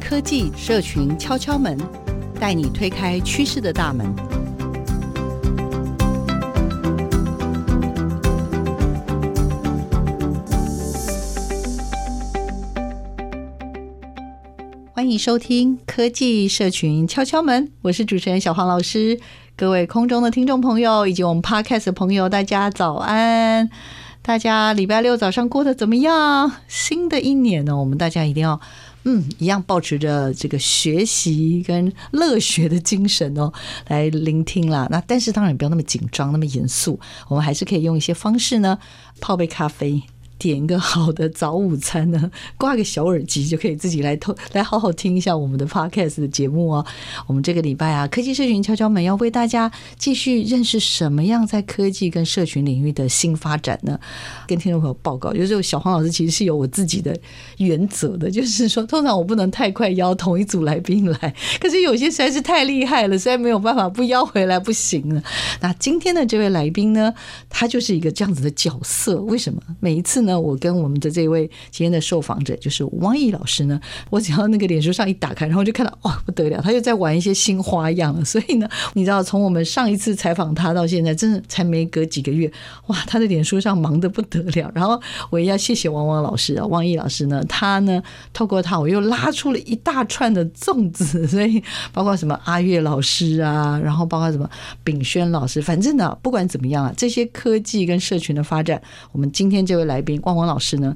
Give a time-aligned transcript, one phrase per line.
[0.00, 1.76] 科技社群敲敲门，
[2.40, 4.06] 带你推开趋势的大门。
[14.94, 19.18] 欢迎收听科技社群敲敲门，我是主持人小黄老师。
[19.56, 23.68] 各位空中的听众朋友以及我们 Podcast 的朋友，大家早安！
[24.22, 26.52] 大家礼拜六早上过得怎么样？
[26.68, 28.60] 新的一年呢，我们大家一定要
[29.10, 33.50] 嗯，一样保持着这个学习跟乐学的精神哦，
[33.86, 34.86] 来聆听啦。
[34.90, 38.78] 那但是当然不要那么紧张，那么严肃，我们还是可以用一些方式呢，
[39.18, 40.02] 泡杯咖啡。
[40.38, 46.86] 点一个好的早午餐呢， 挂个小耳机就可以自己来偷来好好听一下我们的 podcast 的节目哦。
[47.26, 53.98] 我们这个礼拜啊，科技社群敲敲门要为大家继续认识什么样在科技跟社群领域的新发展呢？
[54.46, 57.18] 跟听众朋友报告，就是小黄老师其实是有我自己的
[57.58, 65.22] 原则的，就是说通常我不能太快邀同一组来宾来， 可是有些实在是太厉害了，实在没有办法不邀回来不行了。
[65.60, 67.12] 那今天的这位来宾呢，
[67.48, 70.27] 他就是一个这样子的角色，为什么每一次呢？
[70.28, 78.22] 那我跟我们的这位今天的受访者就是汪毅老师呢，我只要那个脸书上一打开，然后就看到哇不得了，他又在玩一些新花样了。
[78.22, 82.52] 所以呢，你知道从我们上一次采访他到现在，真的才没隔几个月，
[82.88, 84.70] 哇，他的脸书上忙得不得了。
[84.74, 88.02] 然后我也要谢谢汪汪老师啊，汪毅老师呢，他呢
[88.34, 91.62] 透过他，我又拉出了一大串的粽子，所以
[91.94, 94.46] 包括什么阿月老师啊，然后包括什么
[94.84, 98.82] 炳轩老师，反正呢，不管怎么样啊，这些科技跟社群的发展，
[99.12, 100.17] 我们今天这位来宾。
[100.22, 100.94] 汪汪老师呢，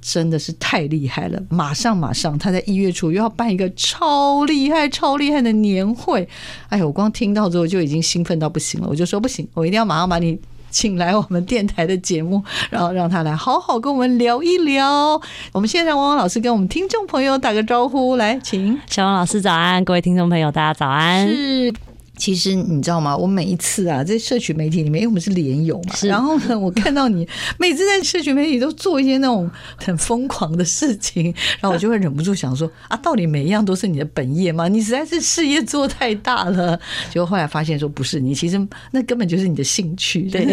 [0.00, 1.42] 真的是太厉害了！
[1.48, 6.28] 马上马上，他在一月初又要办一个超厉害、超厉害的年会。
[6.68, 8.86] 哎呦，我光听到之后就已经兴奋到不行了。
[8.88, 10.38] 我就说不行，我一定要马上把你
[10.70, 15.20] 请来我们电台的节目，然后让他来好好跟我们聊一聊。
[15.52, 21.28] 我们现在让汪汪老师跟我们听众朋友打个招呼，来，请小汪老师早安，各位听众朋友大家早安。
[21.28, 21.93] 是。
[22.24, 23.14] 其实你知道吗？
[23.14, 31.24] 我每一次啊，在社群媒体里面，因为我们是连友嘛，然后呢，我看到你每次在社群媒体都做一些那种很疯狂的事情，
[31.60, 34.68] 然后我就会忍不住想说啊，到底每一样都是你的本业吗？
[34.68, 36.80] 你实在是事业做太大了。
[37.10, 38.58] 结果后来发现说不是，你其实
[38.92, 40.46] 那根本就是你的兴趣，对，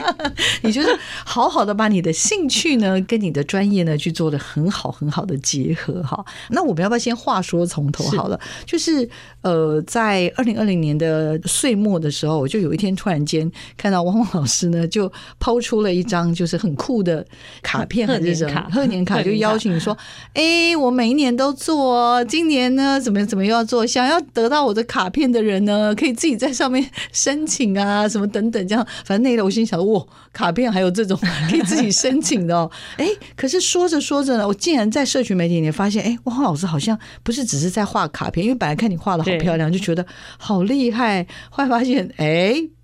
[0.64, 0.88] 你就是
[1.26, 6.24] 好好的把你的兴趣呢跟你的专业呢去做的很好很好的结合哈。
[6.48, 8.40] 那我们要不要先话说从头好了？
[8.64, 9.06] 就是
[9.42, 11.09] 呃，在二零二零年的
[11.46, 17.24] 岁末的时候，我就有一天突然间看到汪汪老师呢，就抛出了一张就是很酷的
[17.62, 19.96] 卡片，还是什么贺年卡，就邀请你说
[20.34, 23.86] ：“哎，我每一年都做，今年呢怎么怎么又要做？
[23.86, 28.86] 想要得到我的卡片的人呢，可以自己在上面申请啊，什么等等这样。
[29.04, 31.18] 反正那个我心想，哇，卡片还有这种
[31.50, 32.70] 可以自己申请的哦。
[32.96, 33.06] 哎，
[33.36, 40.04] 可是说着说着呢，我竟然在社群媒体里面发现，哎，汪汪老师好像不是只是在画卡片，因为本来看你画的好漂亮，就觉得
[40.38, 40.89] 好厉害。
[40.90, 42.79] 害，会发现，哎。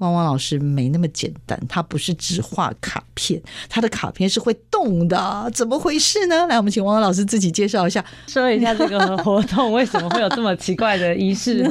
[0.00, 6.46] 汪汪老师没那么简单，他不是只画卡片，他的卡片是会动的，怎么回事呢？
[6.46, 11.66] 来，我们请汪汪老师自己介绍一下，说一下这个活动为什么会有这么奇怪的仪式，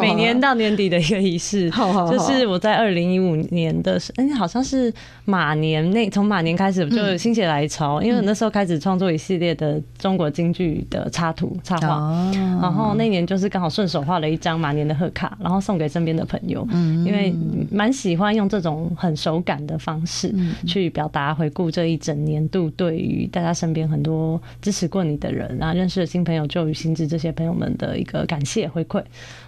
[0.00, 1.70] 每年到年底的一个仪式，
[2.10, 4.92] 就是我在二零一五年的时候，哎，好像是
[5.24, 17.32] 马年那从马年开始就心血来潮，因为那时候开始创作一系列的中国京剧的插图插画，然后那年就是刚好顺手画了一张马年的贺卡，然后送给身边的朋友，因为。
[17.70, 20.34] 蛮喜欢用这种很手感的方式
[20.66, 29.02] 去表达回顾这一整年度对于大家身边很多支持过你的人啊，认识的新朋友、旧与新知这些朋友们的一个感谢回馈。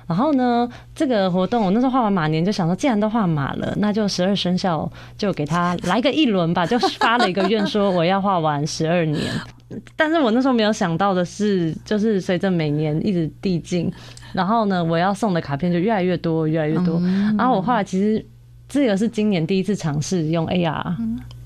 [0.07, 9.23] 然后呢，这个活动我那时候画完马年就想说，既然都画马了，那就十二生肖就给他来个一轮吧，就发了一个愿说我要画完十二年。
[9.97, 13.91] 但是我那时候没有想到的是，就是随着每年一直递进，
[14.33, 17.01] 然后呢，我要送的卡片就越来越多，越来越多。
[17.39, 18.25] 然后我后来其实
[18.69, 20.95] 这个是今年第一次尝试用 AR，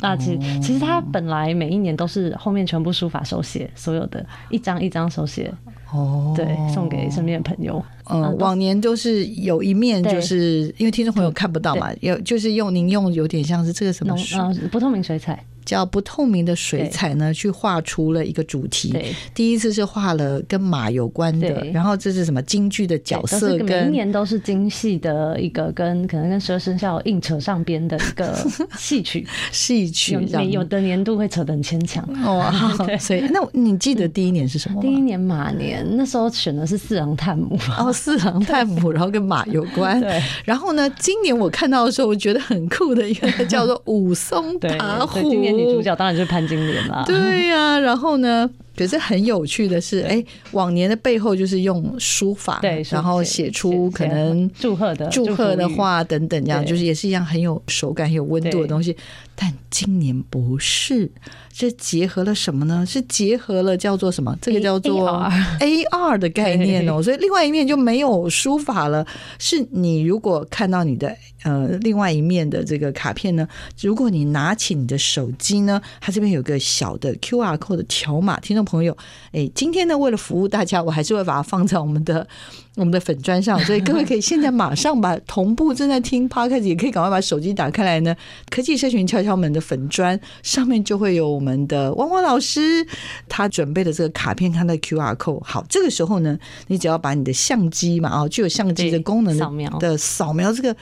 [0.01, 5.53] 那其实其实它本来每一年都是后面全部书法手写，所有的一张一张手写。
[5.93, 7.81] 哦，对，送给身边的朋友。
[8.11, 15.41] 嗯，往年都是有一面，就是因为听众朋友看不到嘛，有就是用您用有点像是这个什么，嗯，不透明水彩。
[15.65, 18.95] 叫不透明的水彩呢，去画出了一个主题。
[19.35, 28.35] 第一次是画了跟马有关的，然后这是什么京剧的角色跟，跟明年都是京戏的一个跟可能跟十二生肖硬扯上边的一个
[28.79, 32.53] 戏曲，戏曲有有的年度会扯得很牵强哦。
[33.01, 34.81] 所以那你记得第一年是什么？
[34.81, 40.01] 第一年马年，那时候选的是四郎探母，哦，四郎探母， 然后跟马有关。
[40.01, 45.31] 对，然后呢，今年我看到的时候，我觉得很酷的一个叫做武松打虎。
[45.31, 47.05] 今年女主角当然就是潘金莲了。
[47.07, 48.49] 对呀、啊，然后呢？
[48.77, 58.97] 可是很有趣的是，哎，往年的背后就是用书法，对，然后写出可能祝贺的祝贺的话等等，这样就是也是一样很有手感、很有温度的东西。
[59.37, 61.11] 但今年不是，
[61.53, 62.87] 这结合了什么呢？
[62.87, 64.37] 是结合了叫做什么？
[64.41, 65.11] 这个叫做
[65.59, 67.03] AR 的概念哦。
[67.03, 69.05] 所以另外一面就没有书法了。
[69.41, 71.13] 是你如果看到你的
[71.43, 73.47] 呃另外一面的这个卡片呢，
[73.81, 78.64] 如果你拿起你的手机呢，它这边有个小的 QR code 的条码，听众。
[78.65, 78.97] 朋友，
[79.33, 82.27] 哎，今天呢，为了服务大家，我还是会把它放在我们的
[82.77, 88.15] 我们的粉砖上，所以各位可以现在马上把同步正在听 Podcast，也可以赶快把手机打开来呢。
[88.51, 92.85] 科技社群敲敲门的粉砖上面就会有我们的汪汪老师
[93.29, 95.43] 他准备的这个卡片，他的 QR code。
[95.45, 100.77] 好，这个时候呢，你只要把你的相机嘛，哦，具有相机的功能的扫描的扫描这个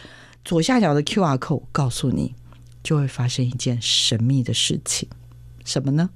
[0.45, 2.35] 左下角的 QR code，告诉你
[2.83, 5.09] 就会发生一件神秘的事情。
[5.65, 6.09] 什么呢？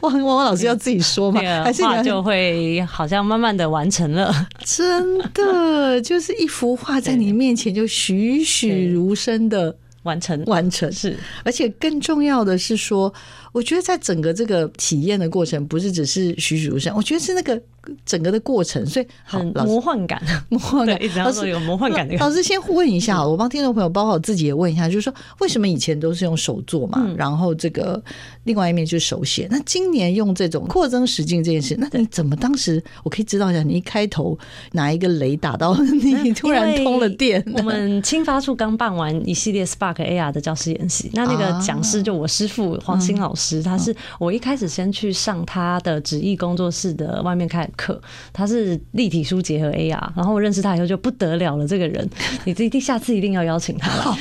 [0.00, 1.40] 汪汪汪老师要自己说吗？
[1.62, 4.32] 还是画就会好像慢慢的完成了？
[4.64, 11.16] 真的，就是一幅画在你面前就栩栩如生的完成，完成是。
[11.44, 13.12] 而且更重要的是说，
[13.52, 17.60] 我觉得在整个这个体验的过程，不是只是栩栩如生，我觉得是那个。
[18.04, 22.16] 整个的过程，所以很魔幻感，魔幻感， 一直要说有魔幻感的。
[22.16, 27.00] 老师先问一下，我帮听众朋友，包括我自己也问一下，就是说，为什么以前都是用手做嘛？
[27.02, 28.02] 嗯、然后这个
[28.44, 33.62] 另外一面就是手写，那今年用这种扩增实境这件事，那你怎么当时我可以知道一下？
[33.62, 34.38] 你一开头
[34.72, 37.44] 哪一个雷打到 你，突然通了电。
[37.56, 47.68] 我们青发处刚办完一系列 Spark AR 的教师演习，那那个讲师就我师傅黄鑫老师，他是我一开始先去上他的纸艺工作室的外面开。
[47.76, 48.00] 课，
[48.32, 51.66] 他是立体书结合 AR，然后我认识他以后就不得了了。
[51.66, 52.08] 这个人，
[52.44, 54.02] 你一定下次一定要邀请他来。
[54.02, 54.16] 好，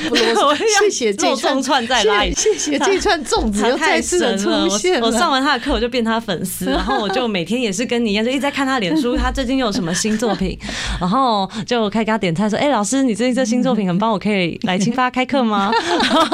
[0.79, 5.07] 谢谢这串串再来，谢谢这串粽子又再次的出现了。
[5.07, 10.57] 我上完他的课，我就变他粉丝，然后我就每天也是跟你一样，就一直在看他脸书，他最近又有什么新作品，
[11.00, 15.71] 然后就开给他点菜说：“哎、欸，老师，你最近这新作品很棒，我可以来青发开课吗？”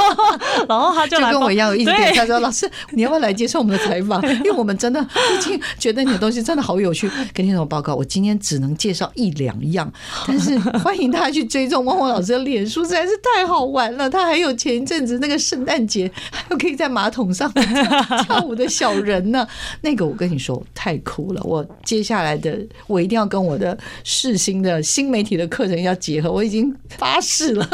[0.69, 4.21] 然后他就跟我一样，一直点菜说：“老师，你要不要来接受我们的采访？
[4.39, 5.06] 因为我们真的
[5.42, 9.92] 最近觉得你的东西真的好有趣。”跟听众报告，我今天只能介绍一两样，
[10.28, 14.10] 但是 欢迎大家去追踪汪汪老师的脸书，实在是太好玩了。
[14.10, 17.52] 他还有前一阵子那个圣诞节， 还有可以在马桶上
[18.26, 19.48] 跳舞的小人呢。
[19.82, 22.58] 那个我跟你说太酷了，我接下来的
[22.88, 27.68] 我一定要跟我的世新的新媒体的课程要结合，我已经发誓了。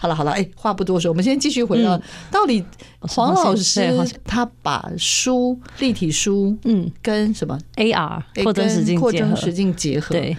[0.00, 2.00] 好了好了，哎，话不多说，我们先继续回到
[2.30, 2.64] 到底。
[3.08, 3.80] 黄老师
[4.24, 10.36] 他把书立体书，嗯，跟什么？AR 扩增实境扩增实境结合，对，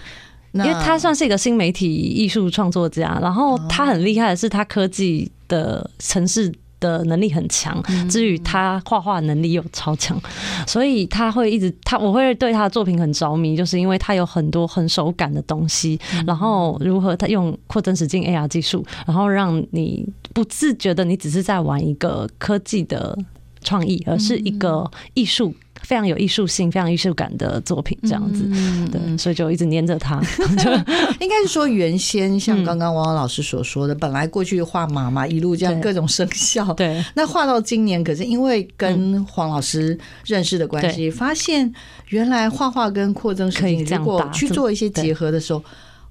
[0.54, 6.54] 因为他算是一个新媒体艺术创作家，然后他很厉害的是他科技的程式。
[6.86, 10.20] 的能力很强，至于他画画能力又超强，
[10.68, 23.18] 所以他会一直他我会对他的作品很着迷，就是因为他有很多很手感的东西，然后如何他用扩增实境 AR 技术，然后让你不自觉的你只是在玩一个科技的
[23.62, 25.54] 创意，而是一个艺术。
[25.86, 30.20] 非常有艺术性、非常艺术感的作品，这样子，嗯、对，所以就一直黏着他。
[31.22, 41.72] 应该是说，原先像刚刚汪汪老师所说的，嗯、本来过去画马嘛，一路这样各种生肖，对，那画到今年，可是因为跟黄老师认识的关系，发现
[42.10, 45.64] 原来画画跟扩增实境如果去做一些结合的时候。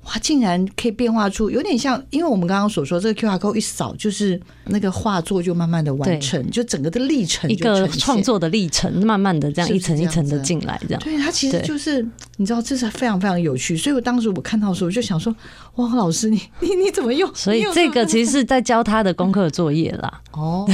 [0.06, 11.02] 哇，竟然可以变化出有点像，因为我们刚刚所说，这个 QR code 一扫，就是那个画作就慢慢的完成，就整个的历程，一个创作的历程，慢慢的这样一层一层的进来，这样。
[11.02, 13.76] 对，它其实就是你知道，这是非常非常有趣。
[13.76, 15.34] 所以我当时我看到的时候，我就想说，
[15.76, 17.32] 哇，老师你 你你怎么用？
[17.34, 20.20] 所以这个其实是在教他的功课作业啦。
[20.32, 20.68] 哦，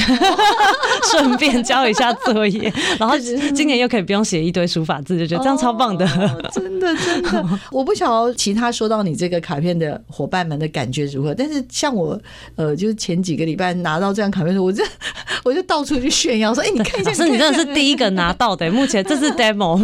[1.12, 6.06] 顺便教一下作业， 然后今年又可以不用写一堆书法字，就觉得这样超棒的。
[6.52, 9.20] 真的真的，我不晓得其他收到你。
[9.20, 11.34] 这个卡片的伙伴们的感觉如何？
[11.34, 12.18] 但是像我，
[12.56, 14.82] 呃，就是前几个礼拜拿到这张卡片的时候，我就
[15.44, 18.70] 我就到处去炫耀说：“哎，你看一下，是你真的是第一个拿到的。
[18.70, 19.78] 目前这是 demo，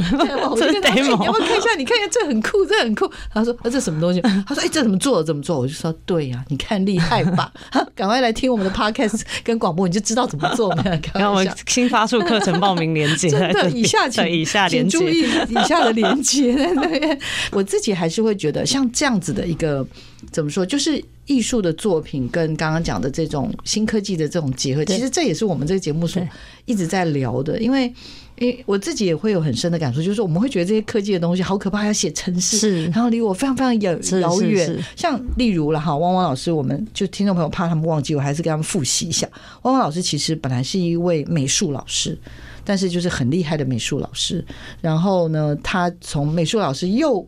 [0.56, 1.22] 这是 demo，
[1.66, 3.10] 下，你看一下，这很酷，这很酷。
[3.32, 5.22] 他说：“啊，这什么东西？”他说：“哎，这怎么做？
[5.22, 7.52] 怎么做？”我就说：“对呀，你看厉害吧？
[7.94, 10.74] 赶快来听我们的 podcast 跟广播，你就知道怎么做。
[11.14, 16.54] ”然后我们新发出课程报名链接，真的，以下请以下连接，请注意以下的连接。
[16.76, 17.18] 对，
[17.52, 19.86] 我自己还是会觉得，像这样子的一个
[20.30, 21.02] 怎么说，就是。
[21.26, 26.22] 艺术的作品跟刚刚讲的这种新科技的这种结合，其实这也是我们这个节目所
[26.66, 27.60] 一直在聊的。
[27.60, 27.92] 因为，
[28.38, 34.78] 因为我自己也会有很深的感受，就是我们会觉得这些科技的东西好可怕，要写程式，然后离我非常非常遥遥远。
[34.94, 39.28] 像例如了哈，汪汪老师，我们就听众朋友怕他们忘记，我还是给他们复习一下。
[39.62, 42.16] 汪汪老师其实本来是一位美术老师，
[42.62, 44.44] 但是就是很厉害的美术老师。
[44.80, 47.26] 然后呢，他从美术老师又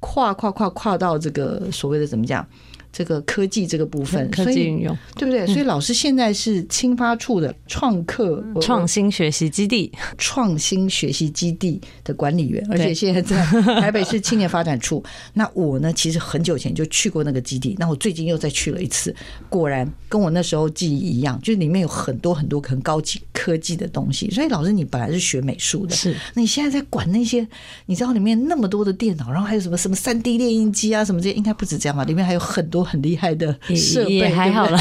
[0.00, 2.46] 跨跨跨跨到这个所谓的怎么讲？
[2.90, 5.46] 这个科技这个部分，科技运用对不对？
[5.46, 13.36] 所以老师现在是青发处的创客创新学习基地，创新学习基地的管理员，而且现在在
[13.80, 15.04] 台北市青年发展处。
[15.34, 19.14] 那我呢，其实很久前就去过那个基地，那我最近又再去了一次，
[19.48, 24.30] 果然跟我那时候记忆一样，就是里面有很多很多很高级科技的东西。
[24.30, 27.46] 所以老师，你本来是学美术的，是那你现在在管那些？
[27.86, 32.02] 你知道里面那么多的电脑，然后还有什么什么三 D 列印机啊，什么这些，应该不止这样吧？
[32.04, 32.77] 里面还有很多。
[32.82, 34.78] 很厉害的设备，也还好了，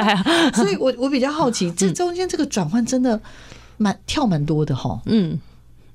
[0.54, 3.20] 所以我我比较好奇，这中间这个转换真的
[3.76, 5.38] 蛮跳蛮多的哈，嗯，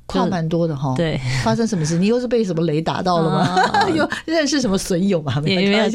[0.05, 1.97] 跨蛮多的哈，对，发生什么事？
[1.97, 3.89] 你又是被什么雷打到了吗？
[3.95, 5.39] 又认识什么损友吗？
[5.43, 5.89] 没有，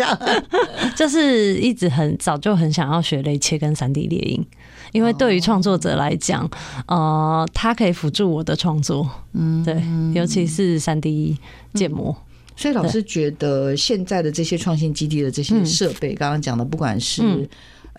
[0.97, 4.45] 就是一直很早就很想要学雷切跟三 D 猎鹰，
[4.93, 6.49] 因为对于创作者来讲，
[6.87, 9.83] 呃，它可以辅助我的创作，嗯，对，
[10.15, 11.37] 尤其是三 D
[11.75, 12.17] 建模。
[12.61, 17.49] 所以老师觉得现在的这些创新基地的这些设备，刚刚讲的，不管是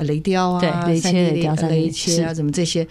[0.01, 2.87] 雷雕啊、雷切、雷雕、雷切啊，什么这些，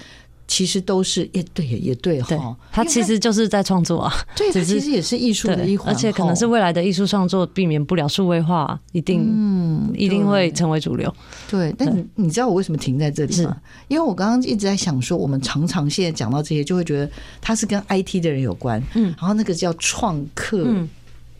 [0.49, 2.57] 其实都是也对，也对哈。
[2.73, 11.15] 它其实就是在创作啊，对，它其实也是艺术的一环，而且可能是未来的艺术创作避免不了数位化，一定嗯，一定会成为主流。
[11.49, 13.57] 对，但你你知道我为什么停在这里吗？
[13.87, 17.09] 因为我刚刚一直在想说，我们常常现在讲到这些，就会觉得
[17.41, 20.67] 它是跟 IT 的人有关，嗯，然后那个叫创客。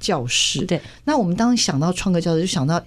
[0.01, 2.83] 教室，对，那我们当想到创客教室，就想到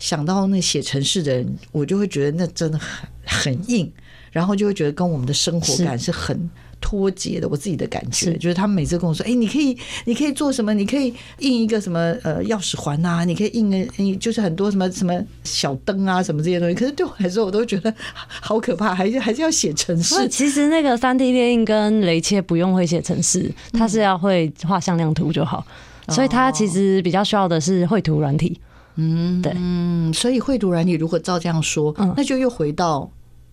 [0.00, 3.92] 想到那写城市的人，我就会觉得那真的很很硬，
[4.32, 7.48] 然后就会觉得跟我们的生活感是很脱节的。
[7.48, 10.74] 我自己的感觉是就是，他们每次跟我说：“哎、欸，你可以，你可以做什么？
[10.74, 13.24] 你可以印一个什么呃钥匙环啊？
[13.24, 17.94] 你可以印个，就是很多什么什么小灯啊，什么这些东西。”可是对我来说，我都觉得
[18.26, 20.28] 好可怕，还是 还是要写程式。
[20.28, 25.64] 其实那个三 D 列印跟雷切不用会写程式，他是要会画向量图就好。
[26.08, 28.60] 所以它其实比较需要的是绘图软体，
[28.96, 33.10] 嗯，对，嗯，所以绘图软体如果照这样说，嗯，那就又回到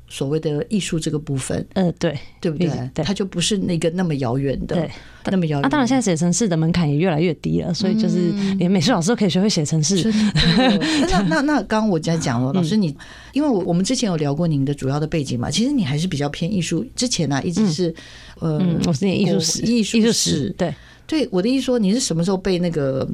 [0.08, 2.70] 所谓的艺术这个部分，呃，对，对不对？
[2.94, 4.92] 对，它就不是那个那么遥远的，对，
[5.26, 5.66] 那么遥远。
[5.66, 10.12] 啊，当然现在写程式的门槛也越来越低了，所以就是连美术老师都可以学会写程式。
[11.10, 12.94] 那那那刚刚我在讲了，老师你，
[13.32, 17.96] 因为我我们之前有聊过您的主要的背景嘛，其实你还是比较偏艺术，之前呢一直是
[18.40, 20.74] 呃，我是念艺术史，艺术史，对。
[21.12, 23.06] 对，我的意思说，你是什么时候被那个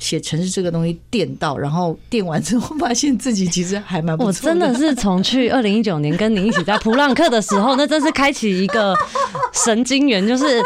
[0.00, 4.50] 写城市这个东西电到，然后电完之后发现自己其实还蛮不错的。
[4.50, 8.96] 我真的是从去 二零一九年跟您一起在普朗克的时候，那真是开启一个
[9.52, 10.60] 神经元，就是。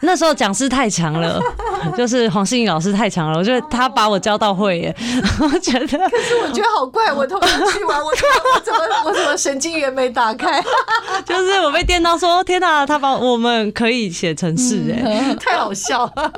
[0.00, 1.40] 那时候讲师太强了，
[1.96, 4.96] 就是黄世颖老师太强了，我觉得他把我教到会耶。
[5.40, 10.62] 我觉得，可是我觉得好怪，我通常去玩，我我怎么我怎么神经元没打开？
[11.26, 16.32] 就是我被电到说，天哪，他把我们可以写程式哎，太好笑了。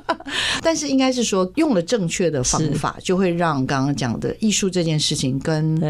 [0.62, 5.80] 但是应该是说，用了正确的方法，就会让刚刚讲的艺术这件事情跟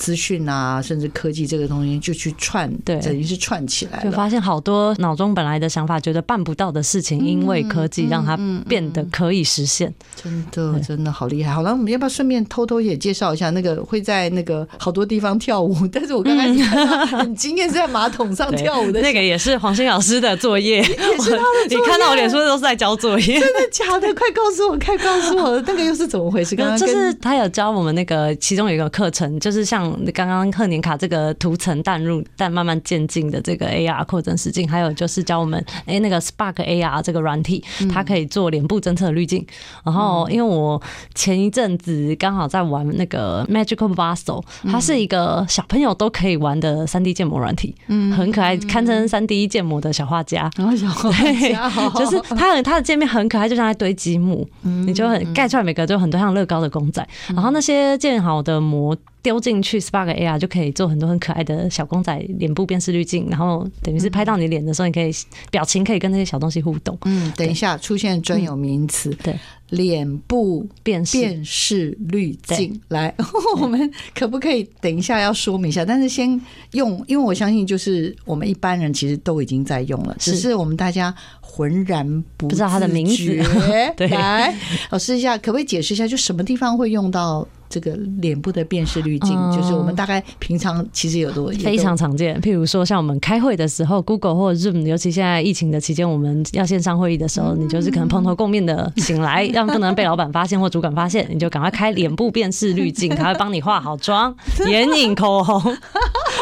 [0.00, 8.34] 资讯啊，甚至科技这个东西就去串，对，等于是串起来，就发现好多脑中本来的想法，觉得办不到的事情，因为科技让它
[8.66, 9.92] 变得可以实现。
[10.16, 11.52] 真的，真的好厉害。
[11.52, 15.86] 好了，我们要不要顺便偷偷也介绍一下那个会在那个好多地方跳舞？
[15.92, 21.76] 但是我刚开始看到很惊艳是在马桶上 跳舞的，那个也是黄新老师的作业，也是他的作业。
[21.76, 24.14] 你看到我脸书都是在交作业，真的假的？
[24.14, 26.56] 快告诉我，快告诉我，那个又是怎么回事？
[26.56, 29.89] 刚刚就是他有教我们那个其中有一个课程，就是像。
[30.14, 39.46] 刚刚贺年卡这个图层淡入但慢慢渐进的这个 AR 扩增实境，还有就是教我们哎那个 Spark AR 这个软体，它可以做脸部侦测滤镜。
[39.84, 40.80] 然后因为我
[41.14, 50.50] 前一阵子刚好在玩那个 Magical Bustle，它是一个小朋友都可以玩的三 D 建模软体，嗯，很可爱，堪称三 D 建模的小画家。
[50.56, 58.96] 然后小画家， 就是它的它的界面很可爱，就像在堆积木，你就很盖出来每个就很多像乐高的公仔，然后那些建好的模。
[59.22, 65.12] 丢进去 Spark AR 就可以做很多很可爱的小公仔脸部辨识滤镜，然后等于是拍到你脸的时候，你可以
[65.50, 66.96] 表情可以跟那些小东西互动。
[67.04, 69.38] 嗯，等一下出现专有名词，对
[69.70, 72.80] 脸部辨识辨识滤镜。
[72.88, 73.14] 来，
[73.60, 75.84] 我们可不可以等一下要说明一下？
[75.84, 76.40] 但是先
[76.72, 83.42] 用，因为我相信就是我们一般人其实都已经在用了，只是我们大家浑然不不知道它的名字。
[83.96, 84.54] 对，来，
[84.90, 87.46] 老师一下，可不可以解释一下，就什么地方会用到？
[87.70, 92.36] 这个脸部的辨识滤镜，嗯、就是我们大概平常其实有多非常常见。
[92.40, 104.34] 譬如说，像我们开会的时候，Google 或者 Zoom，尤其现在疫情的期间，我们要线上会议的时候，嗯、你就是可能蓬头垢面的醒来， 让不能被老板发现或主管发现，你就赶快开脸部辨识滤镜，他会帮你化好妆、
[104.66, 105.76] 眼影、口红、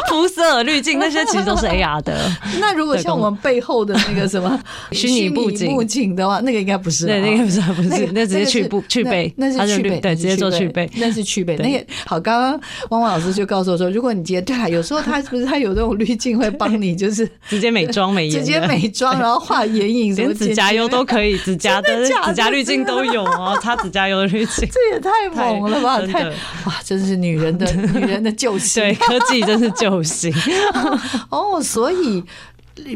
[0.09, 2.29] 肤色滤镜，那些其实都是 AR 的。
[2.59, 4.59] 那如果像我们背后的那个什么
[4.91, 5.69] 虚拟布景。
[5.73, 11.19] 布景的话，那个应该不是，对，那个不是，不是，那，直接去布去背，那是去背，对，直接做去背，那是。
[11.29, 11.55] 去背。
[11.57, 26.01] 那个好，刚刚汪汪老师就告诉我说，如果你今天对啊，有时候他是不是他有这种滤镜会帮你，就是 直接美妆美颜，直接美妆，然后画眼影，连指甲油都可以，指甲的指甲滤镜都有哦，擦指甲油的滤镜，这也太猛了吧！
[26.07, 26.23] 太
[26.65, 30.33] 哇，真是女人的女人的救星，对，科技真是救星
[31.29, 32.23] 哦，所以。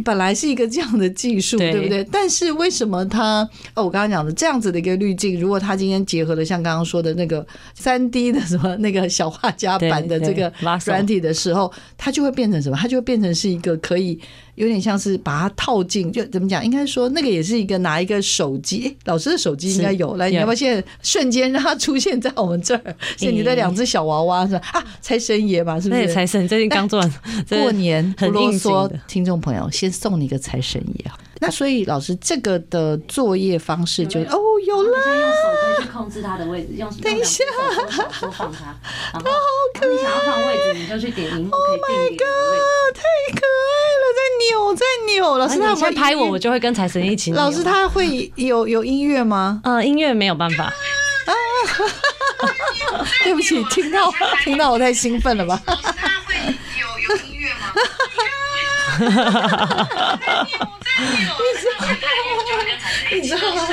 [0.06, 2.02] 本来是一个这样的技术，对不对？
[2.10, 3.42] 但是为什么它
[3.74, 10.54] 哦，我刚刚讲的这样子的一个滤镜，如果它今天结合了像刚刚说的那个三 D 的什么那个小画家版的这个
[10.86, 12.78] 软体的时候，它就会变成什么？
[12.78, 14.18] 它就会变成是一个可以。
[14.56, 16.64] 有点像是把它套进，就怎么讲？
[16.64, 20.16] 应该说那个也是一个拿一个手机，欸、老师的手机应该有。
[20.18, 22.96] 来，你要不要现在瞬间让它出现在我们这儿？
[23.18, 24.62] 是你的两只小娃娃是吧？
[24.74, 26.14] 啊，财神爷嘛，是不是？
[26.14, 27.14] 财神最近刚做完，
[27.50, 28.92] 过年 很啰嗦。
[29.08, 31.18] 听众朋友，先送你一个财神爷啊！
[31.46, 37.44] 那所以老师这个的作业方式就哦有了，用手可以去控制它的位置，用等一下
[38.10, 38.74] 手放它，
[39.14, 39.30] 然后
[39.82, 42.30] 你想要换位置，你就去点萤幕可以定点。
[42.96, 43.02] 太
[43.34, 45.38] 可爱了，在扭在扭。
[45.38, 47.34] 老师他会拍我，我就会跟财神一起。
[47.34, 49.60] 老师他会有有音乐吗？
[49.66, 50.64] 呃，音乐没有办法。
[50.64, 50.72] 啊，
[53.26, 54.10] 对不起，听到
[54.44, 55.60] 听到我太兴奋了吧？
[55.66, 56.36] 他会
[56.80, 57.74] 有有音乐吗？
[63.12, 63.64] 你知道吗？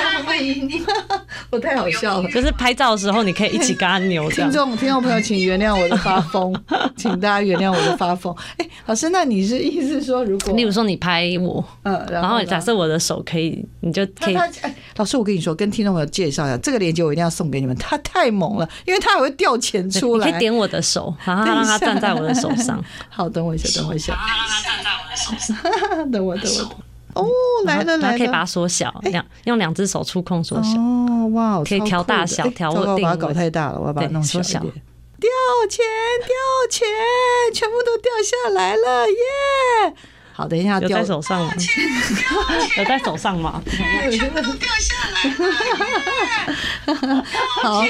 [1.50, 2.30] 我太好笑了。
[2.30, 4.30] 就是拍照的时候，你可以一起跟他扭。
[4.30, 6.54] 听众听众朋友，请原谅我的发疯，
[6.96, 8.34] 请大家原谅我的发疯。
[8.58, 14.36] 哎，老师，那你是意思说，如果，例如说你拍我，嗯，然后假设我的手可以，你就可以。
[14.36, 17.76] 哎，老师，我跟你说，跟听众朋友介绍一下，这个链接我一定要送给你们。
[17.76, 20.30] 他太猛了，因为他还会掉钱出来。
[20.30, 22.82] 可以点我的手，然后让他站在我的手上。
[23.08, 24.12] 好，等我一下，等我一下。
[24.12, 26.10] 让他站在我的手上。
[26.10, 26.89] 等我，等我。
[27.14, 27.26] 哦，
[27.64, 30.78] 来了来了，可以把它缩小，两用两只手触控缩小。
[30.78, 33.04] 哦，哇，可以调大小，调稳定。
[33.04, 34.60] 把它搞太大了，我要把它弄缩小。
[34.60, 35.30] 掉
[35.68, 35.84] 钱，
[36.20, 36.34] 掉
[36.70, 36.88] 钱，
[37.52, 39.94] 全部都掉下来了，耶！
[40.32, 41.52] 好，等一下，有在手上吗？
[42.78, 43.62] 有在手上吗？
[43.66, 45.24] 全部都掉下来
[46.94, 47.24] 了，
[47.62, 47.82] 好，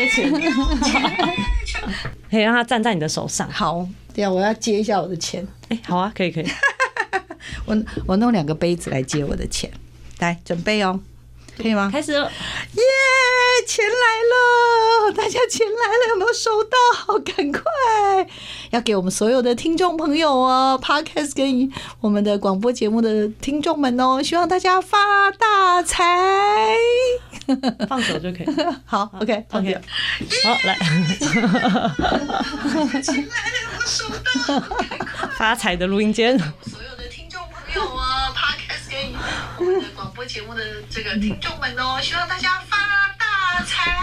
[2.31, 3.49] 可以让它站在你的手上。
[3.49, 5.47] 好，等下我要接一下我的钱。
[5.69, 6.51] 哎，好啊，可以可以。
[7.67, 7.77] 我
[8.07, 9.71] 我弄两个杯子来接我的钱，
[10.19, 11.01] 来准备哦，
[11.57, 11.89] 可以吗？
[11.93, 12.31] 开始了，耶
[12.75, 13.93] ！Yeah, 钱来
[14.31, 16.77] 了，大家钱来了，有没有收到？
[16.95, 17.61] 好赶快
[18.71, 26.07] 要给我们所有的听众朋友哦，Podcast 跟我们的广播节目的听众们哦，希望大家发大财。
[27.89, 28.47] 放手就可以，
[28.87, 29.77] 好，，OK OK，
[30.45, 30.79] 好来，
[33.03, 34.05] 钱来了，有收
[34.47, 34.63] 到？
[35.37, 36.39] 发财的录音间。
[37.75, 39.15] 有啊，Podcast 给
[39.59, 42.77] 我们的广播节目的这个听众们哦， 希望大家发
[43.19, 43.97] 大财。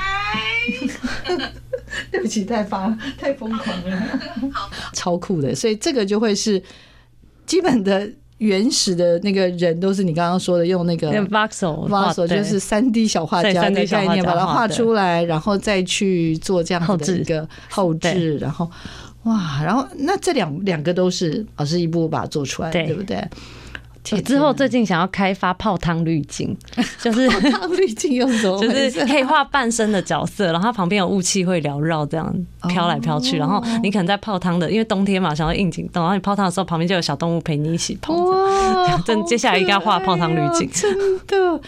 [2.12, 4.02] 对不起，太发太疯狂了，
[4.54, 6.62] 好，超酷的，所以这个就会是
[7.46, 18.70] 基本的原始的那个人都是你刚刚说的用那个 Voxel，Voxel 就是三 D 小画家的概念，把它画出来，然后再去做这样子的一个后置，然后
[19.28, 23.24] 哇，然后那这两两个都是老师一步步把它做出来，对不对？
[24.24, 26.56] 之后最近想要开发泡汤滤镜，
[27.02, 28.58] 就是 泡汤滤镜用什么？
[28.62, 32.34] 就 是可以画半身的角色，然后它旁边有雾气会缭绕，这样
[32.70, 33.38] 飘来飘去。
[33.38, 38.14] 然后你可能在泡汤的，因为冬天嘛，想要应景，然后你泡汤的时候，旁边就有小动物陪你一起泡。
[38.14, 38.98] 哇！
[39.00, 41.62] 正接下来应该画泡汤滤镜，真的。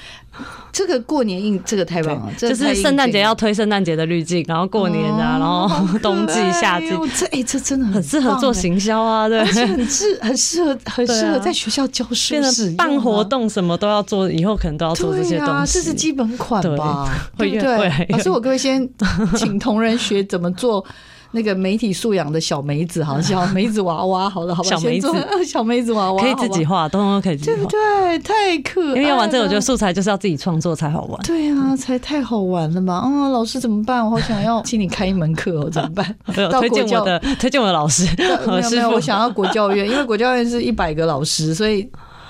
[0.72, 2.32] 这个过年印，这个太棒了！
[2.38, 17.10] 就是圣诞节要推圣诞节的滤镜，然后过年啊，然后冬季、夏季，这哎，这真的很适合做行销啊，对，而且很适很适合很适合在学校教书，变成办活动什么都要做，以后可能都要做这些东西，这是基本款吧？
[17.38, 18.08] 对不对？
[18.10, 18.88] 老师，我各位先
[19.36, 20.86] 请同仁学怎么做
[21.32, 25.08] 那个媒体素养的小梅子，好小梅子娃娃，好了，好吧，小梅子，
[25.46, 28.20] 小梅子娃娃可以自己画，都都可以自己画，对不对？
[28.20, 31.22] 太可爱了，因为要玩这个，我觉得素材就是要自己创作才好玩。
[31.24, 32.96] 对啊，才太好玩了嘛！
[32.96, 34.04] 啊、哦，老师怎么办？
[34.04, 36.16] 我好想要请你开一门课哦，怎么办？
[36.52, 41.90] 到推荐我的，推荐我的老师， 没有没有，我想要国教院，因为国教院是一百个老师，所以。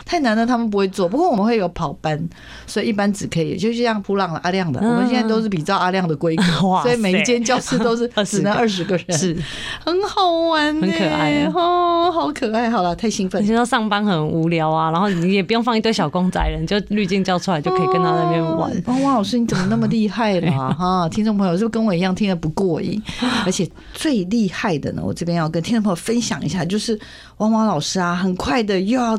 [0.09, 1.07] 太难了，他们不会做。
[1.07, 2.19] 不过我们会有跑班，
[2.65, 6.43] 所以一般只可以，就是像噗浪的阿亮的，我们现在都是比照阿亮的规格，
[6.81, 9.37] 所以每一间教室都是 只能二十个人，是
[9.85, 12.71] 很好玩，很可爱哦，好可爱。
[12.71, 13.43] 好了，太兴奋。
[13.43, 18.83] 你说上班很无聊啊，然后你也不用放一堆小公仔了，你就滤镜叫出来就可以跟他那边玩。
[18.87, 21.07] 汪汪老师，你怎么那么厉害了哈？
[21.09, 22.99] 听众朋友是不是跟我一样听得不过瘾？
[23.45, 26.99] 而且最厉害的呢，我这边要跟听众朋友分享一下，就是
[27.37, 29.15] 汪汪老师啊，很快的又要。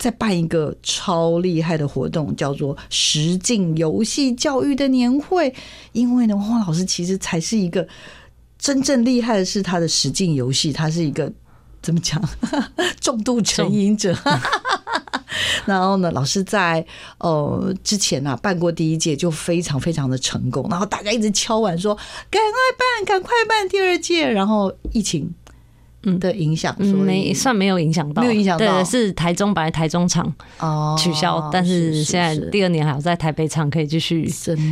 [0.00, 5.54] 再办一个超厉害的活动，叫做实境游戏教育的年会。
[5.92, 7.86] 因为呢，汪汪老师其实才是一个
[8.58, 11.30] 真正厉害的是他的实境游戏，他是一个
[11.82, 12.18] 怎么讲
[12.98, 14.16] 重度成瘾者。
[15.66, 16.84] 然后呢，老师在
[17.18, 24.26] 呃之前啊办过第一届就非常非常的成功，然后大家一直敲碗说赶快办，赶快办第二届。
[24.26, 25.30] 然后疫情。
[26.04, 28.64] 嗯的影响，没算没有影响到，没有影响到。
[28.64, 34.30] 对，是台中本来台中场哦取消，但是现在第二年还有在台北场可以继续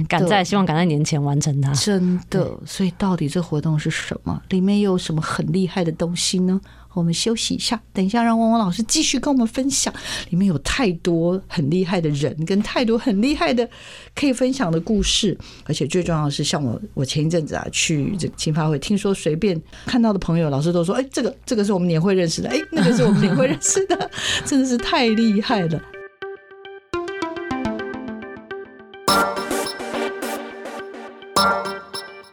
[0.08, 1.72] 赶在，希望赶在年前完成它。
[1.74, 4.42] 真的，所以到底这活动是什么？
[4.48, 6.60] 里面有什么很厉害的东西呢？
[6.98, 9.94] 我们休息一下，等一下让汪汪老师继续跟我们分享。
[10.30, 13.68] 里面有太多很厉害的人，跟太多很厉害的
[14.16, 24.10] 可以分享的故事，而且最重要的是，像我，我前一阵子啊去这个青发会，听说随便看到的朋友，老师都说：“哎，这个这个是我们年会认识的，哎，那个是我们年会认识的，
[24.44, 25.80] 真的是太厉害了。”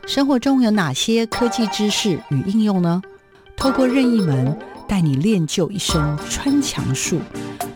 [0.08, 3.02] 生活中有哪些科技知识与应用呢？
[3.58, 7.20] 透过任意门带你练就一身穿墙术，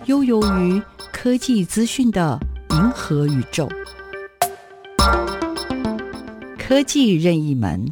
[0.05, 2.39] 悠游于科技资讯的
[2.71, 3.67] 银河宇宙。
[6.57, 7.91] 科技任意门。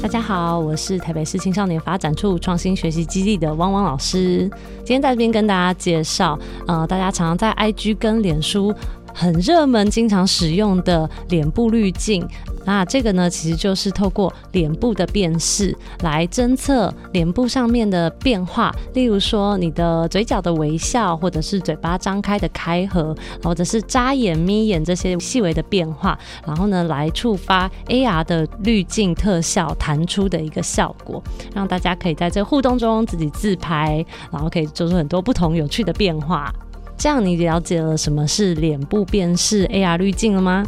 [0.00, 4.48] 大家好，我是台北市青少年发展处创新学习基地的汪汪老师。
[4.78, 8.72] 今天在这边跟大家介绍，呃，大家常常在 IG 跟脸书。
[9.14, 12.26] 很热门、经常使用的脸部滤镜，
[12.64, 31.22] 那这个呢，其实就是透过脸部的辨识来侦测脸部上面的变化，例如说你的嘴角的微笑，或者是嘴巴张开的开合，或者是眨眼、眯眼这些细微的变化，然后呢，来触发 AR 的滤镜特效弹出的一个效果，
[31.54, 36.52] 让大家可以在这互动中自己自拍，然后可以做出很多不同有趣的变化。
[36.96, 40.64] 这样你了解了什么是脸部辨识 AR 滤镜了吗？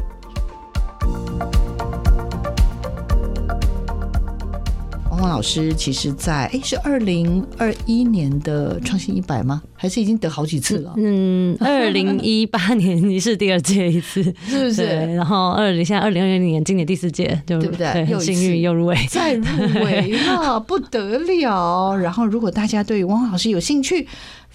[5.10, 9.62] 汪汪老师其实在，在哎是二零二一年的创新一百吗？
[9.74, 10.92] 还是已经得好几次了？
[10.98, 14.84] 嗯，二零一八年你是第二届一次，是不是？
[15.14, 17.86] 然后二零现在二零二零年今年第四届，对不对？
[18.04, 19.44] 很幸运又入围，再入
[19.84, 21.96] 围了， 不得了！
[21.96, 24.06] 然后如果大家对汪汪老师有兴趣。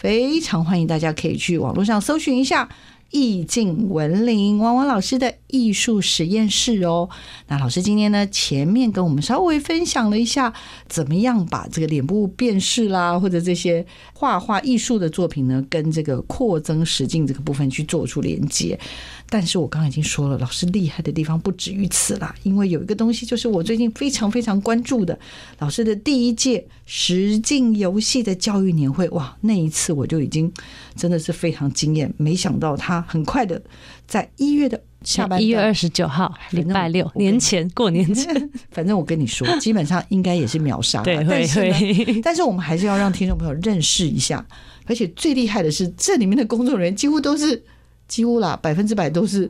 [0.01, 2.67] 非常欢迎大家可以去网络上搜寻一下
[3.11, 7.07] 意境文林汪汪老师的艺术实验室哦。
[7.49, 10.51] 那老师今天呢，前面跟我们稍微分享了一下，
[10.87, 18.79] 怎么样把这个脸部辨识啦，或者这些画画艺术的作品呢，跟这个扩增实境这个部分去做出连接。
[19.33, 25.17] 但是我刚刚已经说了，老师厉害的地方不止于此啦，因为有一个东西就是我最近非常非常关注的，
[25.59, 30.51] 老师的第一届实境游戏的教育年会，哇，那一次我就已经
[30.97, 33.61] 真的是非常惊艳，没想到他很快的
[34.05, 42.19] 在一月的下半，一月二十九号礼拜六年前过年前，反正我跟你说，基本上应该也是秒杀，对，但是呢会。
[42.21, 44.45] 但是我们还是要让听众朋友认识一下，
[44.87, 47.63] 而且最厉害的是这里面的工作人员几乎都是。
[48.11, 49.49] 几乎啦，百分之百都是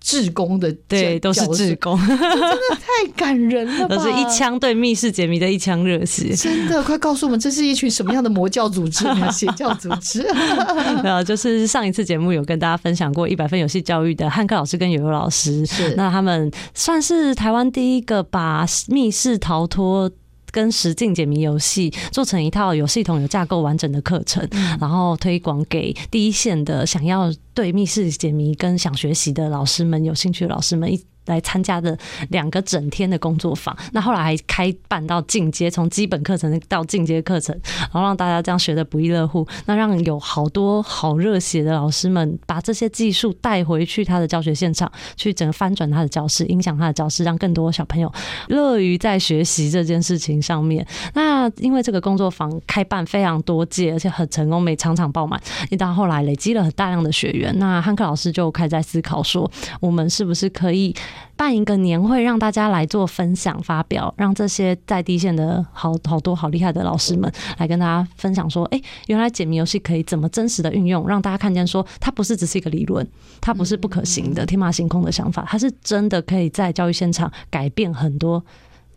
[0.00, 3.94] 志工的，对，都是志工，真的太感人了吧！
[3.94, 10.26] 都是一腔对密室解谜的一腔热血，真的，快告诉我们，这是一群什么样的魔教组织、邪教组织？
[11.00, 20.10] 没有，就是上一次节目有跟大家分享过一百分游戏教育的汉克老师跟友友老师，是那他们算是台湾第一个把密室逃脱。
[20.56, 24.48] 跟实境解谜游戏做成一套有系统、有架构、完整的课程，
[24.80, 31.96] 然后推广给第一线的想要对密室解谜跟想学习的老师们、有兴趣的老师们一来参加的
[32.30, 33.76] 两个整天的工作坊。
[33.92, 39.46] 那后来还开办到进阶，从基本课程到进阶课程，然后让大家这样学得不亦乐乎。
[39.66, 48.12] 那让有好多好热血的老师们把这些技术带回去他的教学现场，去整个翻转他的教室，影响他的教室，让更多小朋友
[48.48, 50.86] 乐于在学习这件事情上面。
[51.14, 55.40] 那因为这个工作坊开办非常多届，而且很成功，每场场爆满。
[55.70, 60.94] 一到后来累积了很大量的学员，那汉克老师就开始在思考说，我们是不是可以
[61.36, 73.06] 办一个年会，让大家来做分享发表，让这些在地线的好好多好厉害的老师们来跟大家分享说，哎，原来解谜游戏可以怎么真实的运用，让大家看见说，它不是只是一个理论，
[73.40, 78.44] 它不是不可行的天马行空的想法，它是真的可以在教育现场改变很多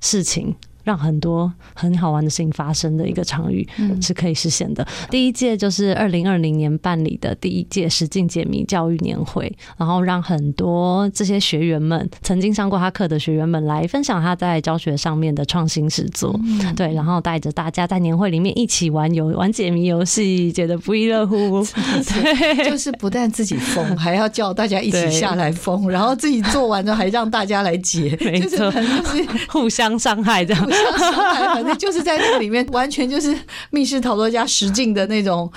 [0.01, 0.55] 事情。
[0.89, 3.67] 让很多很好玩的事情发生的一个场域
[4.01, 4.83] 是可以实现的。
[5.11, 16.35] 第一届就是二零二零年办理的第一届实境解谜教育年会，然后让很多这些学员们曾经上过他课的学员们来分享他在教学上面的创新实作。
[16.75, 21.63] 对，然后带着大家在年会里面一起玩游玩解谜游戏，觉得不亦乐乎。
[22.01, 30.69] 对，就是不但自己疯，还要叫大家一起下来疯， 然后自己做完之后还让大家来解， 没错，就是互相伤害这样。
[31.53, 33.37] 反正就是在那个里面，完全就是
[33.69, 35.51] 密室逃脱加实境的那种，